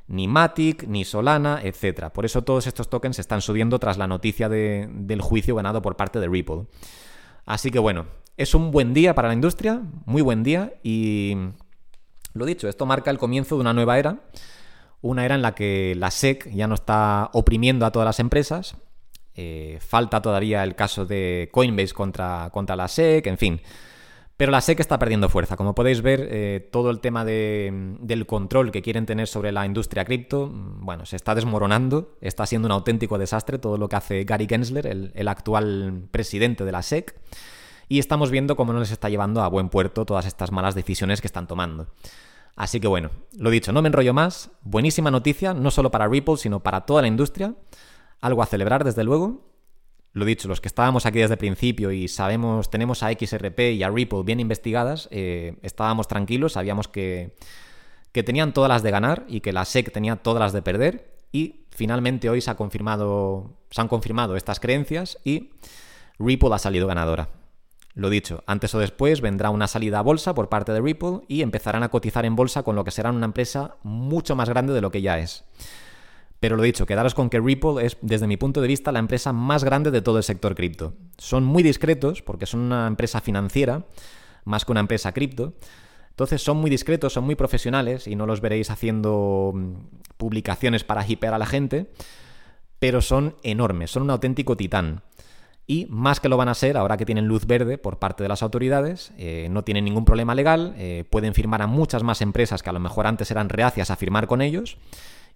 ni 0.07 0.27
Matic, 0.27 0.85
ni 0.87 1.05
Solana, 1.05 1.61
etc. 1.63 2.09
Por 2.09 2.25
eso 2.25 2.43
todos 2.43 2.67
estos 2.67 2.89
tokens 2.89 3.19
están 3.19 3.41
subiendo 3.41 3.79
tras 3.79 3.97
la 3.97 4.07
noticia 4.07 4.49
del 4.49 5.21
juicio 5.21 5.55
ganado 5.55 5.81
por 5.81 5.95
parte 5.95 6.19
de 6.19 6.27
Ripple. 6.27 6.65
Así 7.45 7.71
que 7.71 7.79
bueno, 7.79 8.05
es 8.35 8.53
un 8.53 8.71
buen 8.71 8.93
día 8.93 9.15
para 9.15 9.29
la 9.29 9.33
industria, 9.33 9.81
muy 10.05 10.21
buen 10.21 10.43
día 10.43 10.73
y 10.83 11.35
lo 12.33 12.45
dicho, 12.45 12.67
esto 12.67 12.85
marca 12.85 13.11
el 13.11 13.17
comienzo 13.17 13.55
de 13.55 13.61
una 13.61 13.73
nueva 13.73 13.99
era, 13.99 14.19
una 15.01 15.25
era 15.25 15.35
en 15.35 15.41
la 15.41 15.55
que 15.55 15.93
la 15.97 16.11
SEC 16.11 16.49
ya 16.51 16.67
no 16.67 16.75
está 16.75 17.29
oprimiendo 17.33 17.85
a 17.85 17.91
todas 17.91 18.05
las 18.05 18.19
empresas, 18.19 18.75
eh, 19.35 19.79
falta 19.79 20.21
todavía 20.21 20.63
el 20.63 20.75
caso 20.75 21.05
de 21.05 21.49
Coinbase 21.51 21.93
contra, 21.93 22.49
contra 22.51 22.75
la 22.75 22.87
SEC, 22.87 23.25
en 23.27 23.37
fin. 23.37 23.61
Pero 24.39 24.53
la 24.53 24.61
SEC 24.61 24.79
está 24.79 24.97
perdiendo 24.97 25.27
fuerza. 25.27 25.57
Como 25.57 25.75
podéis 25.75 26.01
ver, 26.01 26.25
eh, 26.31 26.69
todo 26.71 26.91
el 26.91 27.01
tema 27.01 27.25
del 27.25 28.25
control 28.25 28.71
que 28.71 28.81
quieren 28.81 29.05
tener 29.05 29.27
sobre 29.27 29.51
la 29.51 29.65
industria 29.65 30.05
cripto, 30.05 30.47
mm, 30.47 30.85
bueno, 30.85 31.05
se 31.05 31.17
está 31.17 31.35
desmoronando. 31.35 32.15
Está 32.21 32.45
siendo 32.45 32.67
un 32.67 32.71
auténtico 32.71 33.17
desastre 33.17 33.59
todo 33.59 33.77
lo 33.77 33.89
que 33.89 33.97
hace 33.97 34.23
Gary 34.23 34.47
Gensler, 34.47 34.87
el, 34.87 35.27
actual 35.27 36.07
presidente 36.09 36.63
de 36.63 36.71
la 36.71 36.83
SEC. 36.83 37.19
Y 37.89 37.99
estamos 37.99 38.31
viendo 38.31 38.55
cómo 38.55 38.71
no 38.71 38.79
les 38.79 38.91
está 38.91 39.09
llevando 39.09 39.41
a 39.41 39.49
buen 39.49 39.67
puerto 39.67 40.05
todas 40.05 40.25
estas 40.25 40.53
malas 40.53 40.73
decisiones 40.73 41.19
que 41.19 41.27
están 41.27 41.45
tomando. 41.45 41.87
Así 42.59 42.81
que 42.81 42.89
bueno, 42.89 43.09
lo 43.37 43.51
dicho, 43.51 43.71
no 43.71 43.81
me 43.81 43.87
enrollo 43.87 44.13
más. 44.13 44.51
Buenísima 44.63 45.09
noticia, 45.09 45.53
no 45.53 45.71
solo 45.71 45.91
para 45.91 46.09
Ripple, 46.09 46.35
sino 46.35 46.59
para 46.59 46.81
toda 46.81 47.01
la 47.01 47.07
industria. 47.07 47.55
Algo 48.19 48.43
a 48.43 48.47
celebrar, 48.47 48.83
desde 48.83 49.05
luego. 49.05 49.49
Lo 50.11 50.25
dicho, 50.25 50.49
los 50.49 50.59
que 50.59 50.67
estábamos 50.67 51.05
aquí 51.05 51.19
desde 51.19 51.35
el 51.35 51.37
principio 51.37 51.93
y 51.93 52.09
sabemos, 52.09 52.69
tenemos 52.69 53.01
a 53.01 53.13
XRP 53.13 53.59
y 53.75 53.83
a 53.83 53.89
Ripple 53.89 54.23
bien 54.25 54.41
investigadas, 54.41 55.07
eh, 55.09 55.55
estábamos 55.61 56.09
tranquilos, 56.09 56.53
sabíamos 56.53 56.89
que, 56.89 57.37
que 58.11 58.23
tenían 58.23 58.53
todas 58.53 58.67
las 58.67 58.83
de 58.83 58.91
ganar 58.91 59.23
y 59.29 59.39
que 59.39 59.53
la 59.53 59.63
SEC 59.63 59.93
tenía 59.93 60.17
todas 60.17 60.41
las 60.41 60.51
de 60.51 60.61
perder. 60.61 61.15
Y 61.31 61.61
finalmente 61.69 62.29
hoy 62.29 62.41
se, 62.41 62.51
ha 62.51 62.57
confirmado, 62.57 63.57
se 63.71 63.79
han 63.79 63.87
confirmado 63.87 64.35
estas 64.35 64.59
creencias 64.59 65.17
y 65.23 65.51
Ripple 66.17 66.53
ha 66.53 66.59
salido 66.59 66.87
ganadora. 66.87 67.29
Lo 67.95 68.09
dicho, 68.09 68.43
antes 68.45 68.73
o 68.75 68.79
después 68.79 69.21
vendrá 69.21 69.49
una 69.49 69.67
salida 69.67 69.99
a 69.99 70.03
bolsa 70.03 70.33
por 70.33 70.49
parte 70.49 70.71
de 70.71 70.81
Ripple 70.81 71.21
y 71.27 71.41
empezarán 71.41 71.83
a 71.83 71.89
cotizar 71.89 72.25
en 72.25 72.35
bolsa 72.35 72.63
con 72.63 72.75
lo 72.75 72.83
que 72.83 72.91
será 72.91 73.09
una 73.09 73.25
empresa 73.25 73.75
mucho 73.83 74.35
más 74.35 74.49
grande 74.49 74.73
de 74.73 74.81
lo 74.81 74.91
que 74.91 75.01
ya 75.01 75.19
es. 75.19 75.43
Pero 76.39 76.55
lo 76.55 76.63
dicho, 76.63 76.85
quedaros 76.85 77.15
con 77.15 77.29
que 77.29 77.39
Ripple 77.39 77.85
es, 77.85 77.97
desde 78.01 78.27
mi 78.27 78.37
punto 78.37 78.61
de 78.61 78.67
vista, 78.67 78.91
la 78.91 78.99
empresa 78.99 79.33
más 79.33 79.63
grande 79.63 79.91
de 79.91 80.01
todo 80.01 80.17
el 80.17 80.23
sector 80.23 80.55
cripto. 80.55 80.93
Son 81.17 81.43
muy 81.43 81.63
discretos 81.63 82.21
porque 82.21 82.45
son 82.45 82.61
una 82.61 82.87
empresa 82.87 83.19
financiera, 83.19 83.85
más 84.45 84.63
que 84.63 84.71
una 84.71 84.81
empresa 84.81 85.11
cripto, 85.11 85.53
Entonces 86.11 86.41
son 86.41 86.57
muy 86.57 86.69
discretos, 86.69 87.13
son 87.13 87.23
muy 87.25 87.35
profesionales 87.35 88.07
y 88.07 88.15
no 88.15 88.25
los 88.25 88.41
veréis 88.41 88.69
haciendo 88.69 89.51
mm, 89.53 89.73
publicaciones 90.17 90.83
para 90.83 91.05
hipear 91.05 91.33
a 91.33 91.37
la 91.37 91.45
gente, 91.45 91.91
pero 92.79 93.01
son 93.01 93.35
enormes, 93.43 93.91
son 93.91 94.03
un 94.03 94.09
auténtico 94.11 94.55
titán. 94.55 95.01
Y 95.69 95.85
más 95.91 96.19
que 96.19 96.29
lo 96.29 96.37
van 96.37 96.49
a 96.49 96.55
ser, 96.55 96.77
ahora 96.77 96.97
que 96.97 97.05
tienen 97.05 97.27
luz 97.27 97.45
verde 97.45 97.77
por 97.77 97.99
parte 97.99 98.23
de 98.23 98.27
las 98.27 98.41
autoridades, 98.41 99.13
eh, 99.19 99.49
no 99.51 99.63
tienen 99.63 99.85
ningún 99.85 100.03
problema 100.03 100.33
legal, 100.33 100.73
eh, 100.79 101.03
pueden 101.07 101.35
firmar 101.35 101.61
a 101.61 101.67
muchas 101.67 102.01
más 102.01 102.23
empresas 102.23 102.63
que 102.63 102.71
a 102.71 102.73
lo 102.73 102.79
mejor 102.79 103.05
antes 103.05 103.29
eran 103.29 103.49
reacias 103.49 103.91
a 103.91 103.95
firmar 103.95 104.25
con 104.25 104.41
ellos, 104.41 104.79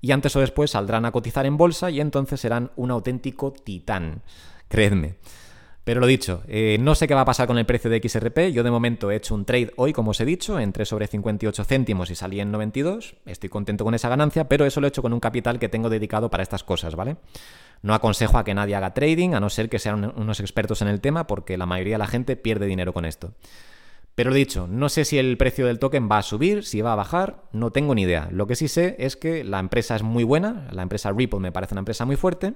y 0.02 0.12
antes 0.12 0.36
o 0.36 0.40
después 0.40 0.72
saldrán 0.72 1.06
a 1.06 1.12
cotizar 1.12 1.46
en 1.46 1.56
bolsa 1.56 1.92
y 1.92 2.02
entonces 2.02 2.40
serán 2.42 2.72
un 2.78 2.90
auténtico 2.90 3.54
titán, 3.54 4.24
creedme. 4.70 5.18
Pero 5.84 6.00
lo 6.00 6.08
dicho, 6.08 6.42
eh, 6.48 6.78
no 6.80 6.96
sé 6.96 7.08
qué 7.08 7.14
va 7.14 7.22
a 7.22 7.26
pasar 7.26 7.46
con 7.46 7.60
el 7.60 7.66
precio 7.66 7.92
de 7.92 8.02
XRP. 8.02 8.54
Yo 8.54 8.64
de 8.64 8.72
momento 8.72 9.12
he 9.12 9.18
hecho 9.18 9.36
un 9.36 9.46
trade 9.46 9.72
hoy, 9.76 9.94
como 9.94 10.12
os 10.12 10.20
he 10.22 10.26
dicho, 10.26 10.58
entre 10.58 10.86
sobre 10.86 11.08
58 11.08 11.64
céntimos 11.66 12.10
y 12.10 12.16
salí 12.16 12.40
en 12.40 12.52
92. 12.52 13.18
Estoy 13.26 13.50
contento 13.50 13.84
con 13.84 13.94
esa 13.94 14.10
ganancia, 14.10 14.48
pero 14.48 14.66
eso 14.66 14.82
lo 14.82 14.88
he 14.88 14.90
hecho 14.90 15.02
con 15.02 15.14
un 15.14 15.20
capital 15.20 15.60
que 15.60 15.70
tengo 15.70 15.90
dedicado 15.90 16.32
para 16.32 16.42
estas 16.42 16.64
cosas, 16.64 16.96
¿vale? 16.96 17.18
No 17.84 17.94
aconsejo 17.94 18.40
a 18.40 18.44
que 18.44 18.56
nadie 18.56 18.76
haga 18.76 18.96
trading, 18.96 19.34
a 19.36 19.40
no 19.40 19.52
ser 19.52 19.70
que 19.70 19.78
sean 19.78 20.12
unos 20.16 20.40
expertos 20.40 20.82
en 20.82 20.88
el 20.88 21.02
tema, 21.02 21.28
porque 21.28 21.58
la 21.58 21.68
mayoría 21.68 21.96
de 21.96 22.00
la 22.00 22.08
gente 22.08 22.36
pierde 22.36 22.66
dinero 22.66 22.94
con 22.94 23.06
esto. 23.06 23.34
Pero 24.16 24.34
dicho, 24.34 24.68
no 24.68 24.90
sé 24.90 25.06
si 25.06 25.18
el 25.18 25.38
precio 25.38 25.66
del 25.66 25.80
token 25.80 26.08
va 26.10 26.20
a 26.20 26.24
subir, 26.24 26.64
si 26.64 26.82
va 26.82 26.94
a 26.94 26.96
bajar, 26.96 27.44
no 27.52 27.72
tengo 27.72 27.94
ni 27.94 28.04
idea. 28.04 28.30
Lo 28.32 28.46
que 28.48 28.56
sí 28.56 28.68
sé 28.68 28.96
es 29.00 29.18
que 29.18 29.44
la 29.44 29.60
empresa 29.60 29.96
es 29.96 30.04
muy 30.04 30.24
buena, 30.24 30.68
la 30.72 30.84
empresa 30.84 31.12
Ripple 31.12 31.40
me 31.40 31.52
parece 31.52 31.74
una 31.74 31.80
empresa 31.82 32.06
muy 32.06 32.16
fuerte, 32.16 32.54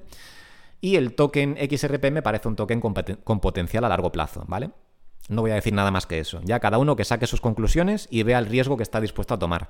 y 0.82 0.96
el 0.96 1.16
token 1.16 1.58
XRP 1.58 2.12
me 2.12 2.22
parece 2.22 2.48
un 2.48 2.56
token 2.56 2.80
con, 2.80 3.40
potencial 3.40 3.84
a 3.84 3.90
largo 3.90 4.12
plazo, 4.12 4.46
¿vale? 4.48 4.70
No 5.30 5.42
voy 5.42 5.52
a 5.52 5.56
decir 5.56 5.74
nada 5.74 5.92
más 5.92 6.06
que 6.06 6.20
eso. 6.20 6.40
Ya 6.44 6.60
cada 6.60 6.78
uno 6.78 6.96
que 6.96 7.04
saque 7.04 7.28
sus 7.28 7.42
conclusiones 7.42 8.08
y 8.12 8.24
vea 8.24 8.40
el 8.40 8.46
riesgo 8.46 8.78
que 8.78 8.84
está 8.84 9.02
dispuesto 9.02 9.34
a 9.34 9.40
tomar. 9.40 9.70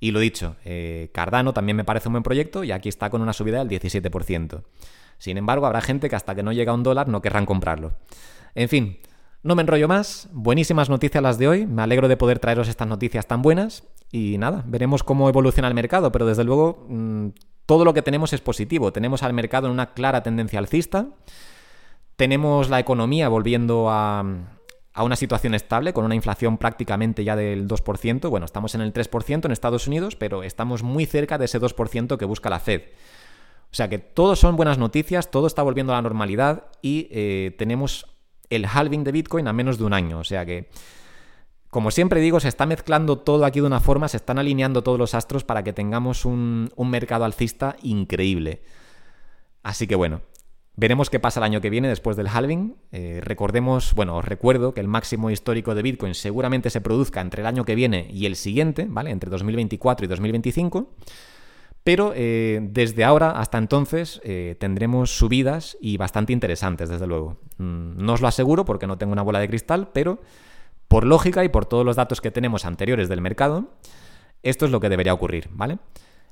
Y 0.00 0.12
lo 0.12 0.20
dicho, 0.20 0.56
eh, 0.64 1.10
Cardano 1.12 1.52
también 1.52 1.76
me 1.76 1.84
parece 1.84 2.08
un 2.08 2.14
buen 2.14 2.22
proyecto 2.22 2.64
y 2.64 2.72
aquí 2.72 2.88
está 2.88 3.10
con 3.10 3.20
una 3.20 3.32
subida 3.32 3.64
del 3.64 3.68
17%. 3.68 4.62
Sin 5.18 5.36
embargo, 5.36 5.66
habrá 5.66 5.80
gente 5.80 6.08
que 6.08 6.16
hasta 6.16 6.34
que 6.34 6.42
no 6.42 6.52
llega 6.52 6.72
a 6.72 6.74
un 6.74 6.84
dólar 6.84 7.08
no 7.08 7.20
querrán 7.20 7.46
comprarlo. 7.46 7.94
En 8.54 8.68
fin, 8.68 8.98
no 9.42 9.56
me 9.56 9.62
enrollo 9.62 9.88
más. 9.88 10.28
Buenísimas 10.32 10.88
noticias 10.88 11.22
las 11.22 11.38
de 11.38 11.48
hoy. 11.48 11.66
Me 11.66 11.82
alegro 11.82 12.06
de 12.08 12.16
poder 12.16 12.38
traeros 12.38 12.68
estas 12.68 12.86
noticias 12.86 13.26
tan 13.26 13.42
buenas. 13.42 13.84
Y 14.12 14.38
nada, 14.38 14.64
veremos 14.66 15.02
cómo 15.02 15.28
evoluciona 15.28 15.68
el 15.68 15.74
mercado, 15.74 16.12
pero 16.12 16.26
desde 16.26 16.44
luego 16.44 16.86
mm, 16.88 17.28
todo 17.66 17.84
lo 17.84 17.92
que 17.92 18.02
tenemos 18.02 18.32
es 18.32 18.40
positivo. 18.40 18.92
Tenemos 18.92 19.22
al 19.22 19.32
mercado 19.32 19.66
en 19.66 19.72
una 19.72 19.92
clara 19.92 20.22
tendencia 20.22 20.58
alcista. 20.58 21.06
Tenemos 22.16 22.70
la 22.70 22.80
economía 22.80 23.28
volviendo 23.28 23.90
a, 23.90 24.24
a 24.98 25.04
una 25.04 25.14
situación 25.14 25.54
estable, 25.54 25.92
con 25.92 26.04
una 26.04 26.16
inflación 26.16 26.58
prácticamente 26.58 27.22
ya 27.22 27.36
del 27.36 27.68
2%. 27.68 28.28
Bueno, 28.30 28.44
estamos 28.44 28.74
en 28.74 28.80
el 28.80 28.92
3% 28.92 29.44
en 29.44 29.52
Estados 29.52 29.86
Unidos, 29.86 30.16
pero 30.16 30.42
estamos 30.42 30.82
muy 30.82 31.06
cerca 31.06 31.38
de 31.38 31.44
ese 31.44 31.60
2% 31.60 32.16
que 32.16 32.24
busca 32.24 32.50
la 32.50 32.58
Fed. 32.58 32.82
O 33.70 33.74
sea 33.76 33.88
que 33.88 34.00
todo 34.00 34.34
son 34.34 34.56
buenas 34.56 34.76
noticias, 34.76 35.30
todo 35.30 35.46
está 35.46 35.62
volviendo 35.62 35.92
a 35.92 35.96
la 35.96 36.02
normalidad 36.02 36.64
y 36.82 37.06
eh, 37.12 37.54
tenemos 37.56 38.06
el 38.50 38.66
halving 38.66 39.04
de 39.04 39.12
Bitcoin 39.12 39.46
a 39.46 39.52
menos 39.52 39.78
de 39.78 39.84
un 39.84 39.92
año. 39.92 40.18
O 40.18 40.24
sea 40.24 40.44
que, 40.44 40.68
como 41.70 41.92
siempre 41.92 42.20
digo, 42.20 42.40
se 42.40 42.48
está 42.48 42.66
mezclando 42.66 43.18
todo 43.18 43.44
aquí 43.44 43.60
de 43.60 43.66
una 43.66 43.78
forma, 43.78 44.08
se 44.08 44.16
están 44.16 44.40
alineando 44.40 44.82
todos 44.82 44.98
los 44.98 45.14
astros 45.14 45.44
para 45.44 45.62
que 45.62 45.72
tengamos 45.72 46.24
un 46.24 46.72
mercado 46.76 47.24
alcista 47.24 47.76
increíble. 47.82 48.62
Así 49.62 49.86
que 49.86 49.94
bueno, 49.94 50.22
Veremos 50.80 51.10
qué 51.10 51.18
pasa 51.18 51.40
el 51.40 51.44
año 51.44 51.60
que 51.60 51.70
viene 51.70 51.88
después 51.88 52.16
del 52.16 52.28
halving. 52.28 52.76
Eh, 52.92 53.20
recordemos, 53.24 53.94
bueno, 53.94 54.18
os 54.18 54.24
recuerdo 54.24 54.74
que 54.74 54.80
el 54.80 54.86
máximo 54.86 55.28
histórico 55.28 55.74
de 55.74 55.82
Bitcoin 55.82 56.14
seguramente 56.14 56.70
se 56.70 56.80
produzca 56.80 57.20
entre 57.20 57.42
el 57.42 57.48
año 57.48 57.64
que 57.64 57.74
viene 57.74 58.06
y 58.12 58.26
el 58.26 58.36
siguiente, 58.36 58.86
¿vale? 58.88 59.10
Entre 59.10 59.28
2024 59.28 60.04
y 60.04 60.08
2025. 60.08 60.92
Pero 61.82 62.12
eh, 62.14 62.60
desde 62.62 63.02
ahora 63.02 63.32
hasta 63.32 63.58
entonces 63.58 64.20
eh, 64.22 64.54
tendremos 64.60 65.10
subidas 65.10 65.76
y 65.80 65.96
bastante 65.96 66.32
interesantes, 66.32 66.88
desde 66.88 67.08
luego. 67.08 67.38
Mm, 67.56 67.96
no 67.96 68.12
os 68.12 68.20
lo 68.20 68.28
aseguro 68.28 68.64
porque 68.64 68.86
no 68.86 68.98
tengo 68.98 69.12
una 69.12 69.22
bola 69.22 69.40
de 69.40 69.48
cristal, 69.48 69.88
pero 69.92 70.20
por 70.86 71.04
lógica 71.04 71.42
y 71.42 71.48
por 71.48 71.66
todos 71.66 71.84
los 71.84 71.96
datos 71.96 72.20
que 72.20 72.30
tenemos 72.30 72.64
anteriores 72.64 73.08
del 73.08 73.20
mercado, 73.20 73.72
esto 74.44 74.64
es 74.64 74.70
lo 74.70 74.78
que 74.78 74.90
debería 74.90 75.12
ocurrir, 75.12 75.48
¿vale? 75.50 75.78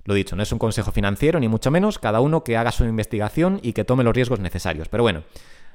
Lo 0.06 0.14
dicho, 0.14 0.36
no 0.36 0.42
es 0.42 0.52
un 0.52 0.58
consejo 0.58 0.92
financiero, 0.92 1.38
ni 1.40 1.48
mucho 1.48 1.70
menos, 1.70 1.98
cada 1.98 2.20
uno 2.20 2.44
que 2.44 2.56
haga 2.56 2.72
su 2.72 2.84
investigación 2.84 3.58
y 3.62 3.72
que 3.72 3.84
tome 3.84 4.04
los 4.04 4.14
riesgos 4.14 4.40
necesarios. 4.40 4.88
Pero 4.88 5.02
bueno, 5.02 5.24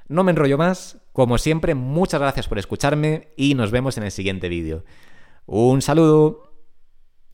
no 0.07 0.23
me 0.23 0.31
enrollo 0.31 0.57
más, 0.57 0.97
como 1.11 1.37
siempre, 1.37 1.75
muchas 1.75 2.21
gracias 2.21 2.47
por 2.47 2.57
escucharme 2.57 3.29
y 3.35 3.55
nos 3.55 3.71
vemos 3.71 3.97
en 3.97 4.03
el 4.03 4.11
siguiente 4.11 4.49
vídeo. 4.49 4.85
Un 5.45 5.81
saludo. 5.81 6.50